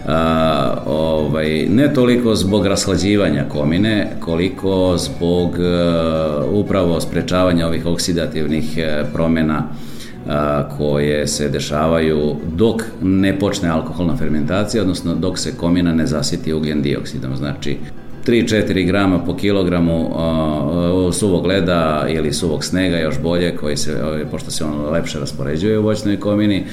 [0.07, 5.57] A, ovaj, ne toliko zbog rashlađivanja komine, koliko zbog
[6.53, 8.79] upravo sprečavanja ovih oksidativnih
[9.13, 9.69] promjena
[10.29, 16.53] a, koje se dešavaju dok ne počne alkoholna fermentacija, odnosno dok se komina ne zasiti
[16.53, 17.37] ugljen dioksidom.
[17.37, 17.79] Znači,
[18.27, 23.97] 3-4 grama po kilogramu uh, suvog leda ili suvog snega, još bolje, koji se,
[24.31, 26.65] pošto se on lepše raspoređuje u voćnoj komini,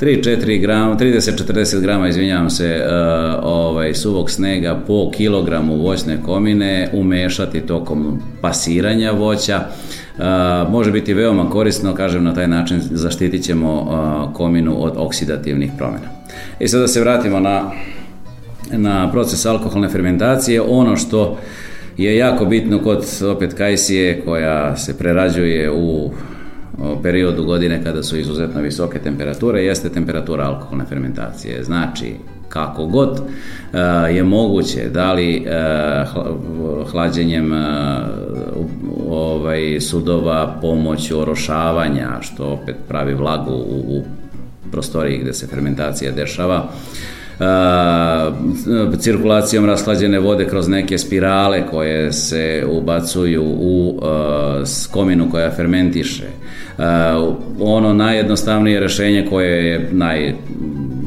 [0.00, 2.90] 3-4 grama, 30-40 grama, izvinjavam se, uh,
[3.42, 9.60] ovaj, suvog snega po kilogramu voćne komine umešati tokom pasiranja voća,
[10.70, 13.86] može biti veoma korisno, kažem na taj način zaštitit ćemo
[14.34, 16.08] kominu od oksidativnih promjena.
[16.60, 17.70] I sada da se vratimo na
[18.72, 20.62] na proces alkoholne fermentacije.
[20.62, 21.38] Ono što
[21.96, 23.04] je jako bitno kod
[23.36, 26.10] opet kajsije koja se prerađuje u
[27.02, 31.64] periodu godine kada su izuzetno visoke temperature jeste temperatura alkoholne fermentacije.
[31.64, 32.14] Znači,
[32.48, 33.78] kako god uh,
[34.10, 37.58] je moguće, da li uh, hlađenjem uh,
[39.10, 44.02] ovaj, sudova pomoć orošavanja, što opet pravi vlagu u, u
[44.70, 46.68] prostoriji gde se fermentacija dešava,
[48.98, 54.00] cirkulacijom rashlađene vode kroz neke spirale koje se ubacuju u
[54.90, 56.26] kominu koja fermentiše.
[57.60, 60.34] Ono najjednostavnije rešenje koje je naj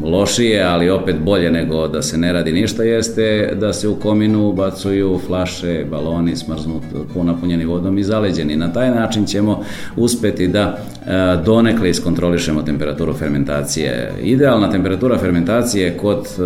[0.04, 4.50] lošije, ali opet bolje nego da se ne radi ništa, jeste da se u kominu
[4.50, 6.84] ubacuju flaše, baloni smrznut,
[7.24, 8.56] napunjeni vodom i zaleđeni.
[8.56, 9.64] Na taj način ćemo
[9.96, 14.14] uspeti da e, donekle iskontrolišemo temperaturu fermentacije.
[14.24, 16.44] Idealna temperatura fermentacije kod e,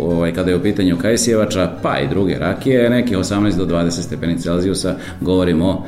[0.00, 3.90] ovaj, kada je u pitanju kajsijevača, pa i druge rakije, je nekih 18 do 20
[3.90, 5.82] stepeni Celzijusa, govorimo o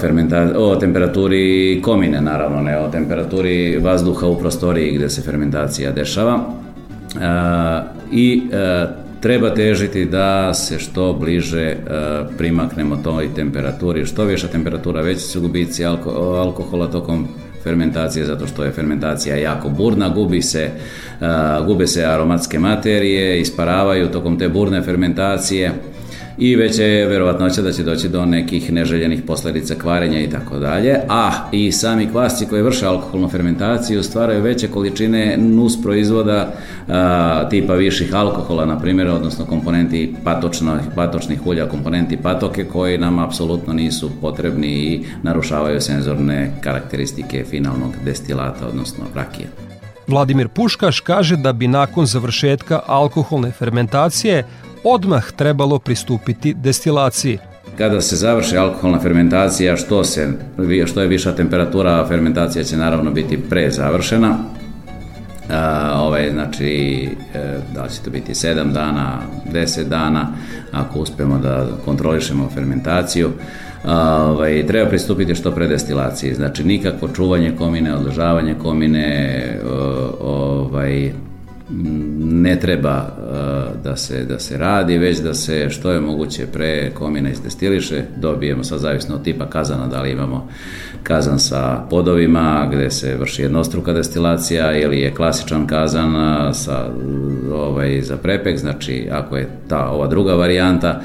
[0.00, 6.40] fermenta, o temperaturi komine, naravno, ne o temperaturi vazduha u prostoriji gde se fermentacija dešava.
[8.12, 8.42] I
[9.20, 11.76] treba težiti da se što bliže
[12.38, 14.06] primaknemo toj temperaturi.
[14.06, 16.10] Što viša temperatura, veći su gubici alko,
[16.44, 17.28] alkohola tokom
[17.66, 20.70] fermentacije zato što je fermentacija jako burna, gubi se,
[21.20, 25.72] uh, gube se aromatske materije, isparavaju tokom te burne fermentacije
[26.38, 31.00] i već je verovatnoća da će doći do nekih neželjenih posledica kvarenja i tako dalje,
[31.08, 36.52] a i sami kvasci koji vrše alkoholnu fermentaciju stvaraju veće količine nus proizvoda
[36.88, 43.18] a, tipa viših alkohola, na primjer, odnosno komponenti patočnih, patočnih ulja, komponenti patoke koji nam
[43.18, 49.48] apsolutno nisu potrebni i narušavaju senzorne karakteristike finalnog destilata, odnosno rakije.
[50.06, 54.44] Vladimir Puškaš kaže da bi nakon završetka alkoholne fermentacije
[54.86, 57.38] odmah trebalo pristupiti destilaciji.
[57.78, 60.32] Kada se završi alkoholna fermentacija, što, se,
[60.86, 64.38] što je viša temperatura, fermentacija će naravno biti pre završena.
[65.50, 66.68] A, ovaj, znači,
[67.34, 69.18] e, da li će to biti 7 dana,
[69.52, 70.32] 10 dana,
[70.72, 73.30] ako uspemo da kontrolišemo fermentaciju,
[73.84, 76.34] ovaj, treba pristupiti što pre destilaciji.
[76.34, 79.60] Znači, nikakvo čuvanje komine, odložavanje komine,
[80.20, 81.12] ovaj,
[82.42, 86.90] ne treba uh, da se, da se radi, već da se što je moguće pre
[86.94, 90.48] komina izdestiliše, dobijemo sad zavisno od tipa kazana, da li imamo
[91.02, 96.90] kazan sa podovima gde se vrši jednostruka destilacija ili je klasičan kazan uh, sa,
[97.52, 101.00] ovaj, za prepek, znači ako je ta ova druga varijanta,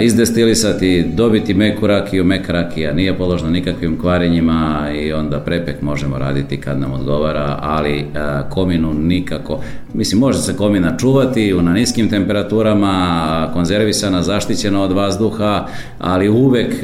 [0.00, 6.60] izdestilisati, dobiti meku rakiju, meka rakija nije položna nikakvim kvarenjima i onda prepek možemo raditi
[6.60, 8.06] kad nam odgovara, ali
[8.50, 9.60] kominu nikako,
[9.94, 15.66] mislim može se komina čuvati na niskim temperaturama, konzervisana, zaštićena od vazduha,
[15.98, 16.74] ali uvek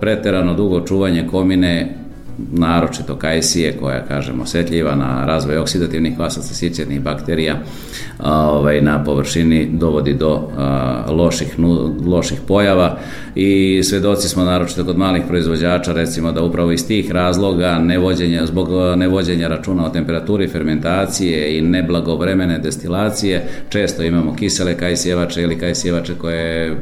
[0.00, 2.03] preterano dugo čuvanje komine
[2.52, 7.56] naročito kajsije koja kažem osetljiva na razvoj oksidativnih kvasaca sirćetnih bakterija
[8.18, 12.98] ovaj, na površini dovodi do a, loših, nu, loših pojava.
[13.34, 18.68] I svedoci smo naročito kod malih proizvođača recimo da upravo iz tih razloga nevođenja, zbog
[18.96, 26.76] nevođenja računa o temperaturi fermentacije i neblagovremene destilacije često imamo kisele kajsijevače ili kajsijevače koje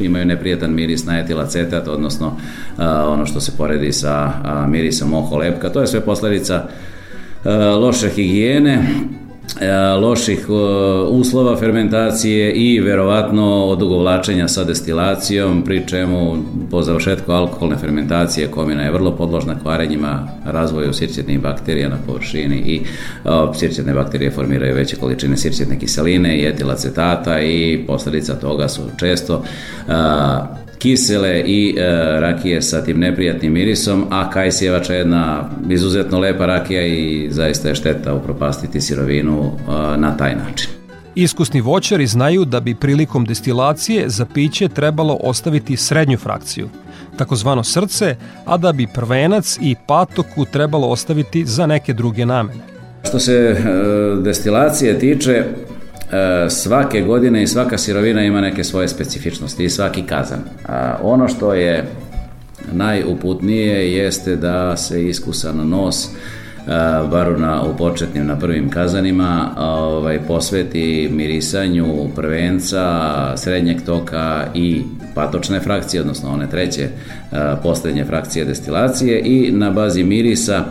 [0.00, 2.36] imaju neprijetan miris na etilacetat odnosno
[2.76, 5.72] a, ono što se poredi sa a, mirisom oko lepka.
[5.72, 6.62] To je sve posledica
[7.44, 8.82] e, loše higijene,
[9.60, 10.52] e, loših e,
[11.08, 16.36] uslova fermentacije i verovatno odugovlačenja sa destilacijom, pri čemu
[16.70, 22.82] po završetku alkoholne fermentacije komina je vrlo podložna kvarenjima razvoju sirćetnih bakterija na površini i
[23.54, 29.42] sirćetne bakterije formiraju veće količine sirćetne kiseline i etilacetata i posledica toga su često
[30.86, 31.82] kisele i e,
[32.20, 37.74] rakije sa tim neprijatnim mirisom, a kajsijevača je jedna izuzetno lepa rakija i zaista je
[37.74, 40.70] šteta upropastiti sirovinu e, na taj način.
[41.14, 46.68] Iskusni voćari znaju da bi prilikom destilacije za piće trebalo ostaviti srednju frakciju,
[47.18, 52.60] takozvano srce, a da bi prvenac i patoku trebalo ostaviti za neke druge namene.
[53.08, 53.62] Što se e,
[54.22, 55.44] destilacije tiče,
[56.48, 60.38] svake godine i svaka sirovina ima neke svoje specifičnosti i svaki kazan.
[60.68, 61.84] A ono što je
[62.72, 66.08] najuputnije jeste da se iskusan nos
[67.10, 74.82] bar na, u početnim, na prvim kazanima, ovaj, posveti mirisanju prvenca, srednjeg toka i
[75.14, 76.88] patočne frakcije, odnosno one treće
[77.62, 80.64] poslednje frakcije destilacije i na bazi mirisa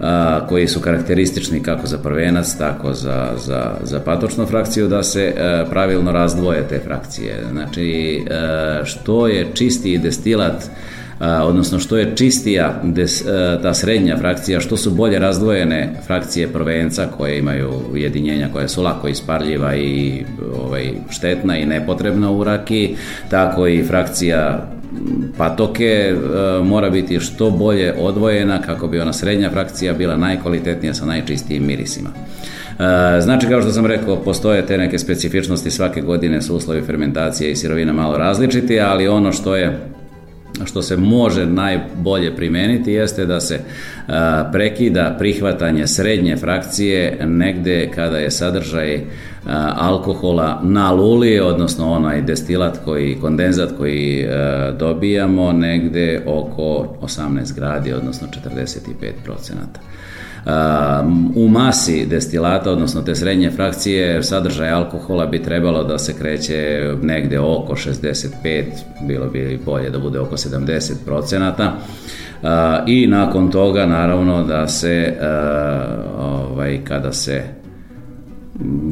[0.00, 5.34] a, koji su karakteristični kako za prvenac, tako za, za, za patočnu frakciju, da se
[5.38, 7.44] a, pravilno razdvoje te frakcije.
[7.50, 10.70] Znači, a, što je čistiji destilat
[11.20, 13.24] odnosno što je čistija des,
[13.62, 19.08] ta srednja frakcija, što su bolje razdvojene frakcije prvenca koje imaju ujedinjenja koja su lako
[19.08, 20.24] isparljiva i
[20.64, 22.96] ovaj, štetna i nepotrebna u rakiji,
[23.30, 24.70] tako i frakcija
[25.38, 26.14] patoke
[26.64, 32.10] mora biti što bolje odvojena kako bi ona srednja frakcija bila najkvalitetnija sa najčistijim mirisima.
[33.20, 37.56] Znači, kao što sam rekao, postoje te neke specifičnosti svake godine su uslovi fermentacije i
[37.56, 39.78] sirovina malo različiti, ali ono što je
[40.64, 43.60] što se može najbolje primeniti jeste da se
[44.08, 49.00] a, prekida prihvatanje srednje frakcije negde kada je sadržaj
[49.76, 57.92] alkohola na luli, odnosno onaj destilat koji, kondenzat koji a, dobijamo negde oko 18 gradi,
[57.92, 59.80] odnosno 45 procenata
[61.34, 67.38] u masi destilata, odnosno te srednje frakcije, sadržaj alkohola bi trebalo da se kreće negde
[67.38, 68.64] oko 65,
[69.08, 71.72] bilo bi bolje da bude oko 70 procenata.
[72.86, 75.16] I nakon toga, naravno, da se,
[76.18, 77.42] ovaj, kada se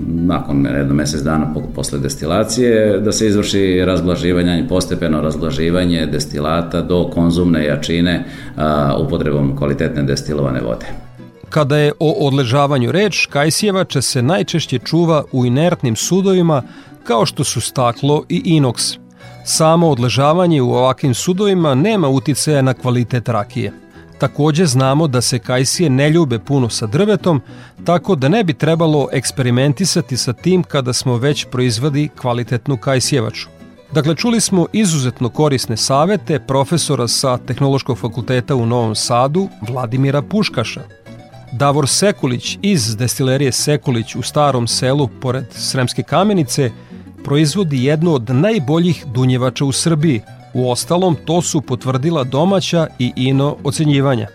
[0.06, 7.64] nakon jedno mesec dana posle destilacije, da se izvrši razblaživanje, postepeno razblaživanje destilata do konzumne
[7.64, 8.24] jačine
[8.56, 10.86] a, upotrebom kvalitetne destilovane vode.
[11.50, 16.62] Kada je o odležavanju reč, kajsjevača se najčešće čuva u inertnim sudovima
[17.04, 18.82] kao što su staklo i inoks.
[19.44, 23.72] Samo odležavanje u ovakvim sudovima nema uticaja na kvalitet rakije.
[24.18, 27.42] Takođe znamo da se kajsije ne ljube puno sa drvetom,
[27.84, 33.48] tako da ne bi trebalo eksperimentisati sa tim kada smo već proizvodi kvalitetnu kajsjevaču.
[33.92, 40.82] Dakle, čuli smo izuzetno korisne savete profesora sa Tehnološkog fakulteta u Novom Sadu, Vladimira Puškaša.
[41.52, 46.70] Davor Sekulić iz destilerije Sekulić u starom selu pored Sremske kamenice
[47.24, 50.22] proizvodi jednu od najboljih dunjevača u Srbiji.
[50.54, 54.28] U ostalom, to su potvrdila domaća i ino ocenjivanja.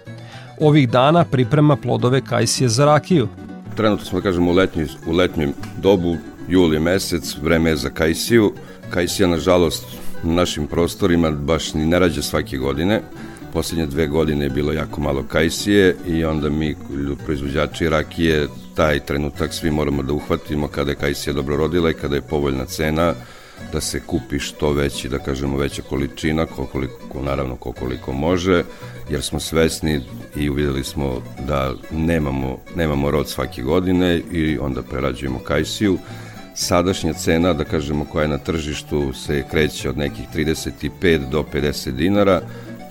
[0.60, 3.28] Ovih dana priprema plodove kajsije za rakiju.
[3.76, 8.54] Trenutno smo, da kažemo, u, letnji, u letnjem dobu, juli mesec, vreme je za kajsiju.
[8.90, 9.86] Kajsija, nažalost,
[10.24, 13.02] na našim prostorima baš ni ne rađa svake godine
[13.54, 16.76] poslednje dve godine je bilo jako malo kajsije i onda mi,
[17.26, 22.16] proizvođači rakije, taj trenutak svi moramo da uhvatimo kada je kajsija dobro rodila i kada
[22.16, 23.14] je povoljna cena,
[23.72, 28.64] da se kupi što veći, da kažemo veća količina, koliko, naravno koliko može,
[29.10, 30.02] jer smo svesni
[30.36, 35.98] i uvideli smo da nemamo, nemamo rod svake godine i onda prerađujemo kajsiju.
[36.56, 41.92] Sadašnja cena, da kažemo, koja je na tržištu se kreće od nekih 35 do 50
[41.92, 42.42] dinara,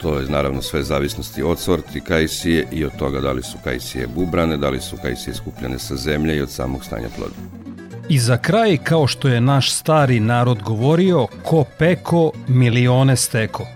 [0.02, 4.06] To je naravno sve zavisnosti od sorti kajsije i od toga da li su kajsije
[4.06, 7.61] bubrane, da li su kajsije skupljene sa zemlje i od samog stanja ploda.
[8.08, 13.66] I za kraj, kao što je naš stari narod govorio, ko peko, milione steko.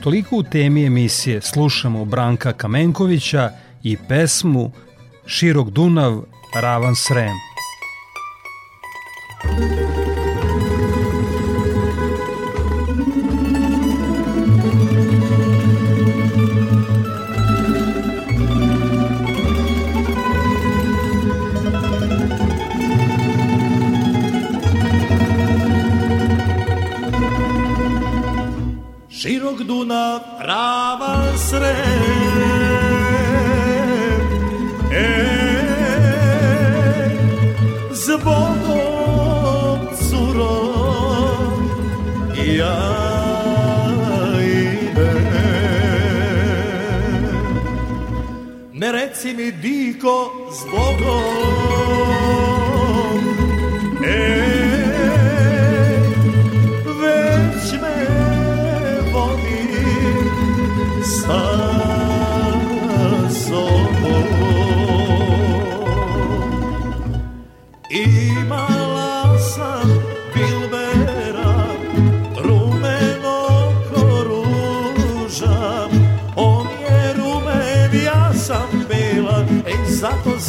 [0.00, 3.50] Toliko u temi emisije slušamo Branka Kamenkovića
[3.82, 4.70] i pesmu
[5.26, 6.22] Širok Dunav,
[6.62, 7.34] Ravan Srem.
[29.66, 31.74] Dunav, ravan srem.
[34.92, 35.10] E,
[37.92, 41.68] zbogom curom
[42.36, 42.80] ja
[44.40, 45.24] idem.
[48.72, 52.13] Ne reci mi diko zbogom,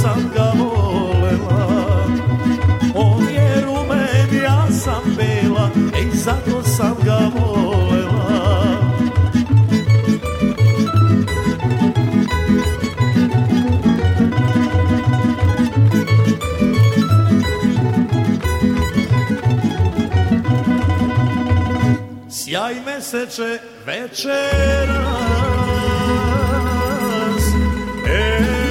[0.06, 1.66] sam ga volela.
[2.96, 8.26] On je rumen, ja sam bela, ej zato sam ga volela.
[22.30, 25.06] Sjaj meseče večeras.
[28.08, 28.65] Ej,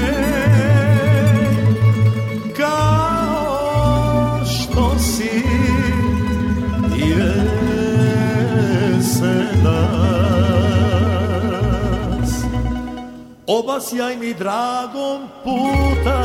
[13.64, 16.20] Obasjaj mi dragom puta.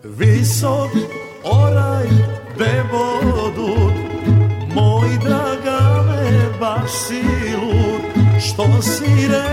[0.03, 0.91] Visok
[1.45, 2.09] oraj
[2.59, 3.95] bebodut
[4.75, 7.23] Moj dragane baš si
[7.57, 8.03] lud
[8.41, 9.44] Što si da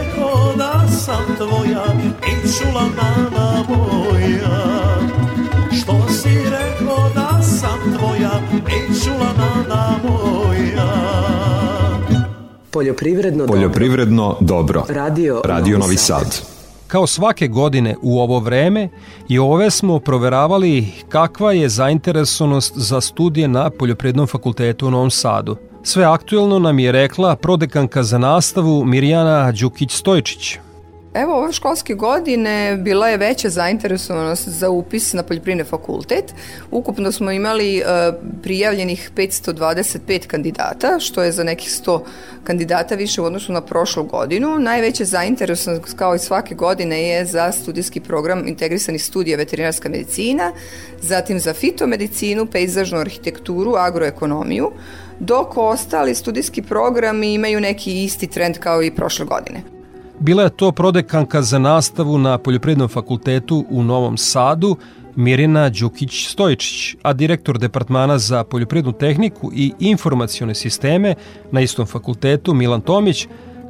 [1.12, 1.84] sam tvoja
[2.28, 4.62] I čula nana moja
[5.72, 8.32] Što si rekao da sam tvoja
[8.68, 10.88] I čula nana moja
[12.72, 14.84] Poljoprivredno, Poljoprivredno dobro.
[14.90, 16.42] Radio, Radio Novi Sad.
[16.88, 18.90] Kao svake godine u ovo vreme
[19.30, 25.56] i ove smo proveravali kakva je zainteresovanost za studije na Poljoprivrednom fakultetu u Novom Sadu.
[25.84, 30.71] Sve aktuelno nam je rekla prodekanka za nastavu Mirjana Đukić-Stojčić.
[31.14, 36.34] Evo, ove školske godine bila je veća zainteresovanost za upis na poljoprivredni fakultet.
[36.72, 37.84] Ukupno smo imali e,
[38.44, 42.00] prijavljenih 525 kandidata, što je za nekih 100
[42.44, 44.60] kandidata više u odnosu na prošlu godinu.
[44.60, 50.52] Najveća zainteresovanost, kao i svake godine, je za studijski program integrisanih studija veterinarska medicina,
[51.02, 54.72] zatim za fitomedicinu, pejzažnu arhitekturu, agroekonomiju,
[55.20, 59.81] dok ostali studijski programi imaju neki isti trend kao i prošle godine.
[60.22, 64.78] Bila je to prodekanka za nastavu na Poljoprivrednom fakultetu u Novom Sadu,
[65.16, 71.16] Mirina Đukić-Stojčić, a direktor Departmana za poljoprivrednu tehniku i informacione sisteme
[71.52, 73.28] na istom fakultetu Milan Tomić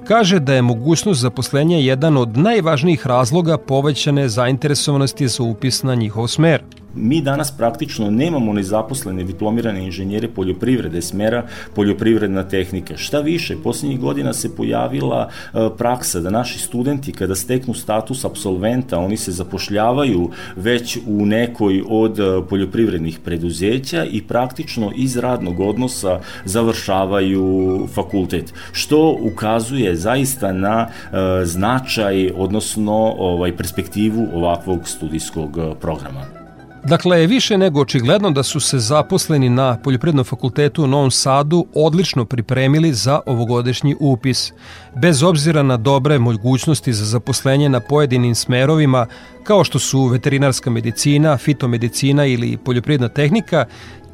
[0.08, 6.28] kaže da je mogućnost zaposlenja jedan od najvažnijih razloga povećane zainteresovanosti za upis na njihov
[6.28, 6.64] smer.
[6.96, 12.98] Mi danas praktično nemamo nezaposlene diplomirane inženjere poljoprivrede smera poljoprivredna tehnika.
[12.98, 19.00] Šta više, posljednjih godina se pojavila e, praksa da naši studenti kada steknu status absolventa,
[19.00, 26.20] oni se zapošljavaju već u nekoj od e, poljoprivrednih preduzeća i praktično iz radnog odnosa
[26.46, 36.41] završavaju fakultet, što ukazuje zaista na e, značaj, odnosno ovaj perspektivu ovakvog studijskog programa.
[36.84, 41.66] Dakle, je više nego očigledno da su se zaposleni na Poljoprivrednom fakultetu u Novom Sadu
[41.74, 44.54] odlično pripremili za ovogodišnji upis.
[44.96, 49.06] Bez obzira na dobre mogućnosti za zaposlenje na pojedinim smerovima,
[49.44, 53.66] kao što su veterinarska medicina, fitomedicina ili poljoprivredna tehnika,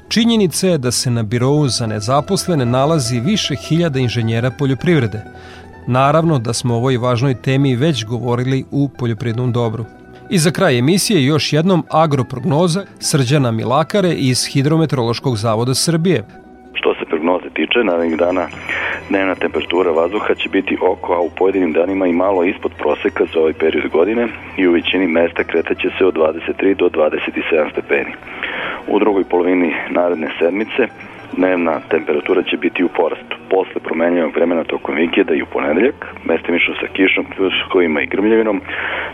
[0.09, 5.22] činjenica je da se na birovu za nezaposlene nalazi više hiljada inženjera poljoprivrede.
[5.88, 9.86] Naravno da smo o ovoj važnoj temi već govorili u poljoprivrednom dobru.
[10.30, 16.23] I za kraj emisije još jednom agroprognoza Srđana Milakare iz Hidrometeorološkog zavoda Srbije.
[16.73, 18.47] Što se prognoze tiče, narednih dana
[19.09, 23.39] dnevna temperatura vazduha će biti oko, a u pojedinim danima i malo ispod proseka za
[23.39, 28.11] ovaj period godine i u većini mesta kretaće se od 23 do 27 stepeni.
[28.88, 30.88] U drugoj polovini naredne sedmice
[31.38, 33.36] dnevna temperatura će biti u porastu.
[33.49, 38.61] Posle promenjenog vremena tokom vikenda i u ponedeljak, mestimično sa kišom, pljuskovima i grmljavinom,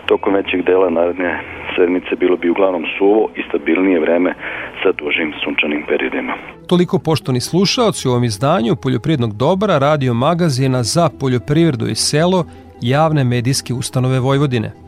[0.06, 1.40] tokom većeg dela naredne
[1.76, 4.34] sedmice bilo bi uglavnom suvo i stabilnije vreme
[4.82, 6.34] sa dužim sunčanim periodima.
[6.66, 12.44] Toliko poštovani slušaoci u ovom izdanju Poljoprivrednog dobra radio magazina za poljoprivredu i selo
[12.80, 14.83] javne medijske ustanove Vojvodine.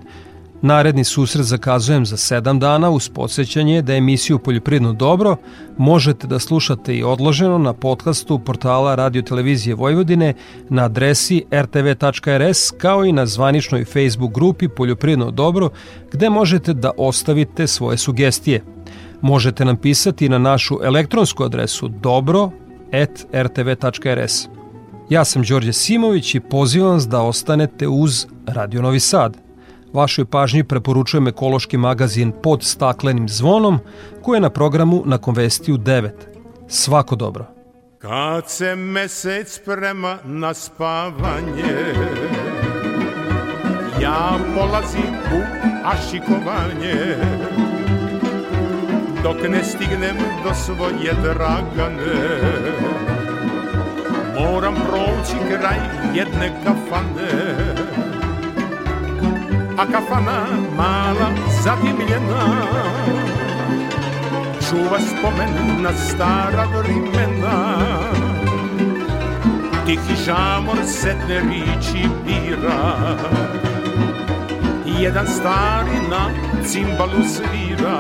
[0.63, 5.37] Naredni susret zakazujem za 7 dana uz podsjećanje da emisiju Poljoprivredno dobro
[5.79, 10.35] možete da slušate i odloženo na podcastu portala Radio Televizije Vojvodine
[10.69, 15.71] na adresi rtv.rs kao i na zvaničnoj Facebook grupi Poljoprivredno dobro
[16.13, 18.65] gde možete da ostavite svoje sugestije.
[19.21, 22.49] Možete nam pisati na našu elektronsku adresu dobro.rtv.rs.
[25.11, 29.46] Ja sam Đorđe Simović i pozivam vas da ostanete uz Radio Novi Sad.
[29.93, 33.79] Vašoj pažnji preporučujem ekološki magazin pod staklenim zvonom
[34.23, 36.11] koji je na programu na Konvestiju 9.
[36.69, 37.45] Svako dobro.
[37.99, 41.95] Kad se mesec sprema na spavanje
[44.03, 45.41] Ja polazim u
[45.85, 47.17] ašikovanje
[49.23, 52.41] Dok ne stignem do svoje dragane
[54.41, 55.79] Moram proći kraj
[56.15, 57.76] jedne kafane
[59.79, 60.47] A kafana
[60.77, 61.29] mala
[61.63, 62.45] zadimljena
[64.69, 67.57] Čuva spomen na stara vrimena
[69.87, 73.15] Tihi žamor sedne riči bira.
[74.99, 76.27] Jedan stari na
[76.67, 77.99] cimbalu svira.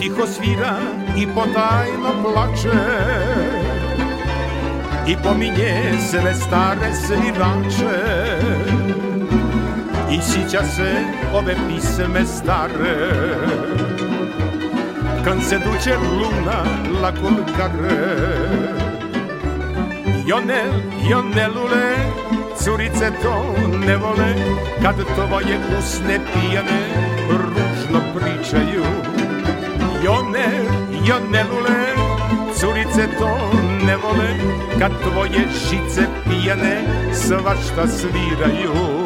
[0.00, 0.72] Tiho svira
[1.16, 2.80] i potajno plače.
[5.06, 8.77] I pominje sve stare svirače
[10.10, 11.04] I sića se
[11.34, 13.08] ove pisme stare.
[15.24, 16.64] Kad se duče luna
[17.02, 18.18] la kulkare
[20.26, 20.72] Jonel,
[21.10, 21.96] jonelule,
[22.56, 23.54] curice to
[23.86, 24.34] ne vole
[24.82, 26.80] Kad tvoje usne pijane
[27.30, 28.84] ružno pričaju
[30.04, 30.64] Jonel,
[31.06, 31.80] jonelule,
[32.60, 33.50] curice to
[33.86, 34.28] ne vole
[34.78, 36.82] Kad tvoje žice pijane
[37.12, 38.97] svašta sviraju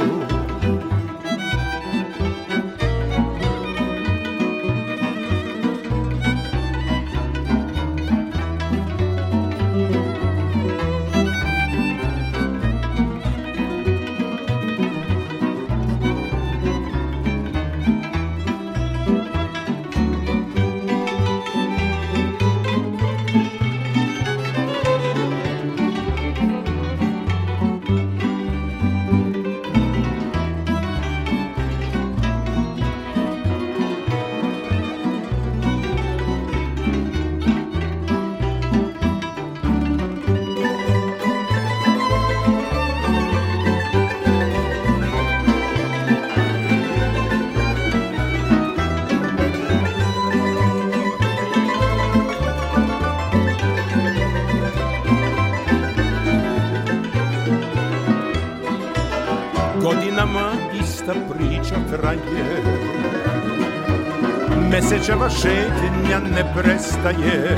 [66.35, 67.57] ne prestaje.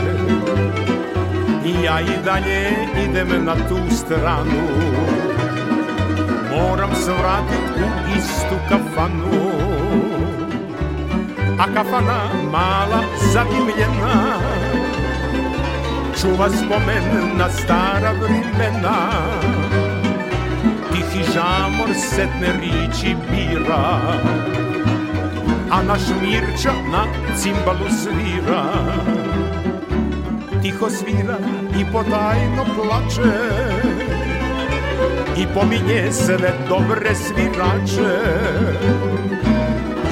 [1.64, 2.70] I ja i dalje
[3.04, 4.64] idem na tu stranu.
[6.50, 9.54] Moram se vratit u istu kafanu.
[11.58, 12.20] A kafana
[12.52, 14.38] mala zadimljena
[16.20, 18.96] Čuva spomen na stara vremena
[20.92, 24.00] Tihi žamor setne riči bira
[25.70, 27.04] A naš Mirča na
[27.36, 28.64] cimbalu svira.
[30.62, 31.38] Tiho svira
[31.80, 33.32] i potajno plače
[35.36, 38.14] I pominje sve dobre svirače.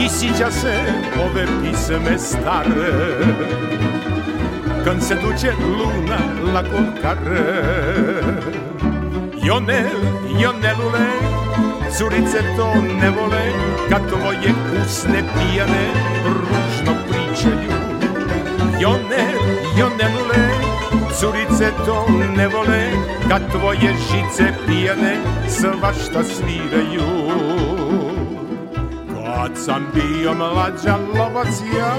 [0.00, 0.74] I sića se
[1.24, 2.92] ove pisme stare.
[4.84, 7.72] Kad se duče luna la kolkare
[9.44, 9.98] Jonel,
[10.40, 11.06] jonelule,
[11.98, 13.52] curice to ne vole,
[13.88, 15.86] kad tvoje usne pijane
[16.24, 17.72] ružno pričaju.
[18.80, 19.40] Jonel,
[19.78, 20.44] jonelule,
[21.20, 22.90] curice to ne vole,
[23.28, 25.16] kad tvoje žice pijane
[25.48, 27.08] svašta sviraju.
[29.14, 31.94] Kad sam bio mlađa lovac ja,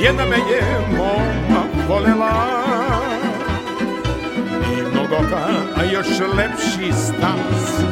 [0.00, 0.62] jedna me je
[0.96, 3.03] moma volela,
[5.08, 5.46] mnogoga,
[5.76, 7.82] a još lepši stas.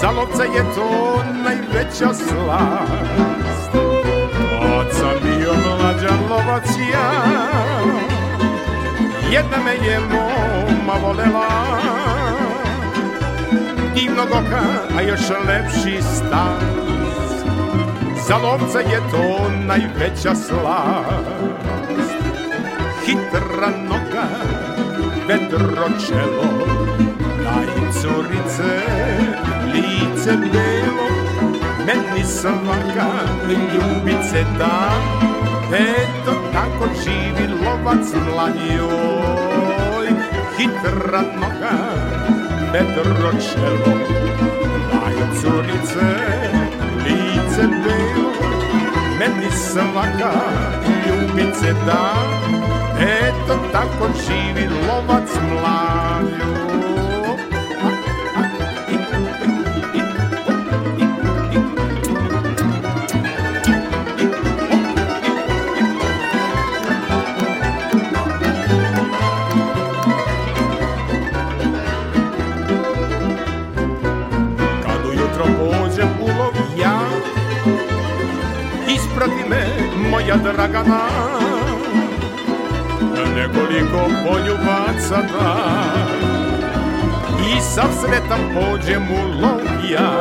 [0.00, 3.74] Za lovca je to najveća slast.
[4.78, 7.12] Od sam bio mlađan lovac ja
[9.30, 11.48] Jedna me je moma volela.
[13.96, 14.62] I mnogoga,
[14.98, 16.64] a još lepši stas.
[18.28, 21.44] Za lovca je to najveća slast.
[23.06, 23.83] Hitra noga
[25.28, 26.48] vedro čelo
[27.44, 28.72] Daj curice,
[29.72, 31.08] lice belo.
[31.86, 33.10] Meni svaka
[33.48, 34.90] ljubice da
[35.72, 40.06] Eto tako živi lovac mladijoj
[40.56, 41.76] Hitra noga,
[42.72, 43.98] vedro čelo.
[44.92, 46.08] Daj curice,
[47.04, 48.32] lice belo
[49.18, 50.32] Meni svaka
[51.06, 52.14] ljubice da
[53.00, 56.54] Eto tako živi lovac mlađu
[74.82, 77.00] Kad ujutro pođem u lov ja
[78.88, 79.66] Isprati me
[80.10, 81.53] moja Dragana
[83.34, 85.56] Nekoliko poljubaca da
[87.56, 89.60] I sav sretan pođem u lov
[89.90, 90.12] ja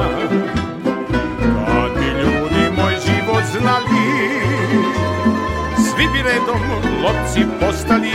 [1.66, 4.04] Kad bi ljudi moj život znali
[5.78, 6.62] Svi bi redom
[7.04, 8.12] lovci postali.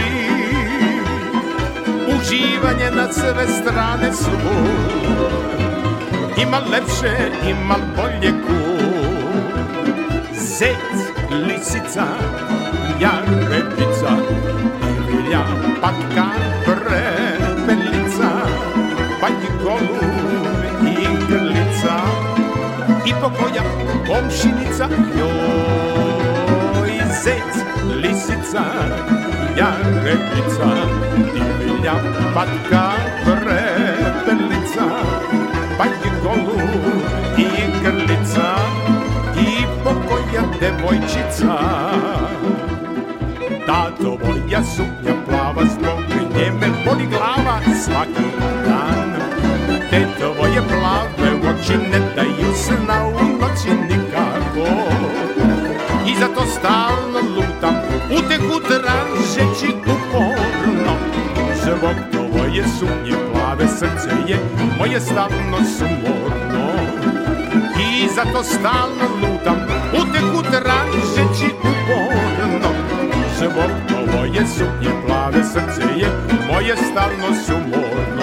[2.09, 4.31] Uživanje na sve strane su
[6.43, 7.17] Ima lepše,
[7.51, 8.79] ima bolje ku.
[10.35, 10.99] Zec,
[11.31, 12.07] lisica,
[13.01, 13.48] jarebica
[23.21, 23.63] pokoja
[24.07, 24.89] komšinica
[25.19, 26.93] Joj,
[27.23, 27.53] zec,
[28.03, 28.65] lisica,
[29.57, 30.71] jarebica
[31.67, 31.95] Ilja,
[32.35, 32.85] patka,
[33.25, 34.87] prepelica
[35.79, 37.03] Pa i golub
[37.39, 37.49] i
[37.83, 38.57] grlica
[39.39, 41.59] I pokoja devojčica.
[43.67, 46.05] Tato moja suknja plava Zbog
[46.35, 46.53] nje
[46.85, 48.38] boli glava svaki
[59.39, 60.93] tražeći uporno
[61.63, 64.39] Zbog tvoje suknje plave srce je
[64.79, 66.69] Moje stalno sumorno
[67.81, 69.57] I zato stalno lutam
[69.93, 72.71] Utehu tražeći uporno
[73.39, 76.09] Zbog tvoje suknje plave srce je
[76.53, 78.18] Moje stalno sumorno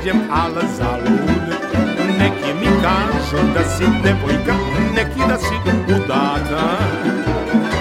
[0.00, 1.30] ti priđem al zalud.
[2.18, 4.54] Neki mi kažu da si devojka,
[4.94, 5.54] neki da si
[5.94, 6.78] udata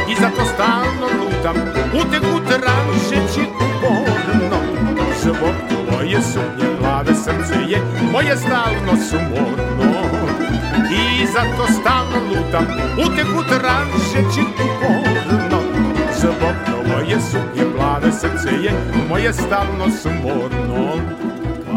[0.09, 1.55] I zato stalno lutam,
[1.93, 4.59] uteku tražeći uporno
[5.21, 10.09] Zbog tvoje sumnje plave srce je moje stalno sumorno.
[10.91, 12.65] I zato stalno lutam,
[12.97, 15.61] uteku tražeći uporno
[16.19, 18.71] Zbog tvoje sumnje plave srce je
[19.09, 21.28] moje stalno sumorno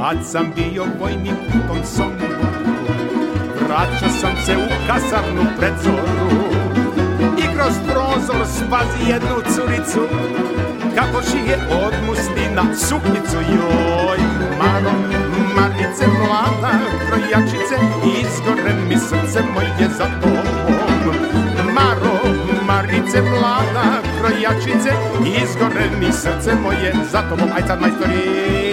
[0.02, 2.42] Kad sam bio vojnik u tom Somboru
[3.60, 6.42] Vraćao sam se u kasarnu pred zoru
[7.38, 10.00] I kroz prozor spazi jednu curicu
[10.94, 14.18] Kako šije od muslina suknicu joj
[14.58, 14.92] Maro,
[15.56, 16.78] marice mlada,
[17.08, 17.76] krojačice
[18.20, 21.14] Izgore mi srce moje za tobom.
[21.74, 22.34] Maro,
[22.66, 24.90] marice mlada, krojačice
[25.42, 27.48] Izgore mi srce moje za tobom.
[27.56, 28.71] Aj sad majstori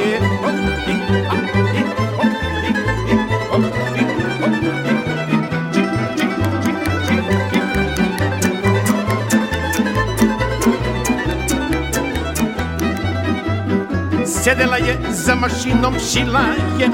[14.26, 16.46] Sedela je za mašinom, šila
[16.80, 16.88] je.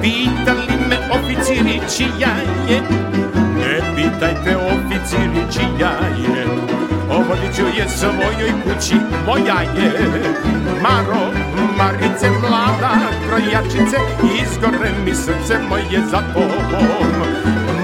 [0.00, 2.34] Pitali me oficiri čija
[2.68, 2.80] je.
[3.56, 6.81] Ne pitajte oficiri čija je
[7.16, 8.94] Ovodit ću je svojoj kući,
[9.26, 9.92] moja je.
[10.82, 11.24] Maro,
[11.78, 12.90] Marice mlada,
[13.28, 13.96] krojačice
[14.42, 17.12] Izgore mi srce moje za tobom.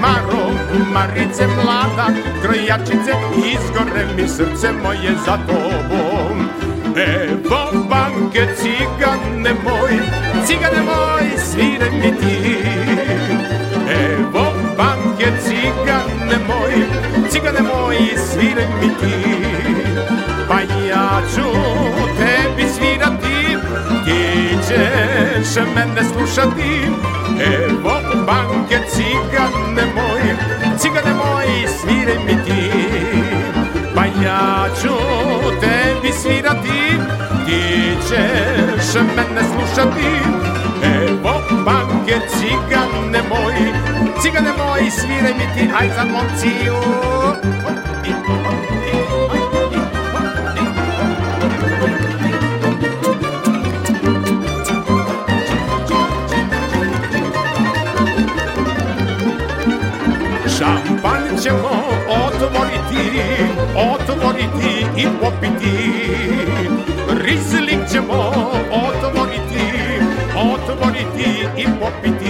[0.01, 0.45] Maro,
[0.93, 2.07] Marice mlada,
[2.41, 6.49] krojačice Izgore mi srce moje za tobom.
[6.95, 9.99] Evo banke cigane moj,
[10.45, 12.57] cigane moj, svire mi ti.
[13.89, 14.45] Evo
[14.77, 16.73] banke cigane moj,
[17.29, 17.97] cigane moj,
[18.31, 19.45] svire mi ti.
[20.47, 21.49] Pa ja ću
[22.17, 23.57] tebi svirati,
[24.05, 26.81] ti ćeš mene slušati.
[27.39, 27.93] Evo
[28.27, 30.21] banke cigane moj,
[30.77, 31.47] cigane moj,
[31.81, 32.71] svire mi ti.
[33.95, 34.95] Pa ja ću
[35.59, 36.81] tebi svirati,
[37.45, 40.11] ti ćeš mene slušati.
[40.83, 43.73] Evo banke cigane moj,
[44.21, 46.75] Cigane moji, sviraj mi ti, aj za momciju.
[60.57, 61.69] Šampan ćemo
[62.09, 63.21] otvoriti,
[63.75, 65.75] otvoriti i popiti.
[67.09, 68.33] Rizlik ćemo
[68.71, 69.65] otvoriti,
[70.35, 72.28] otvoriti i popiti.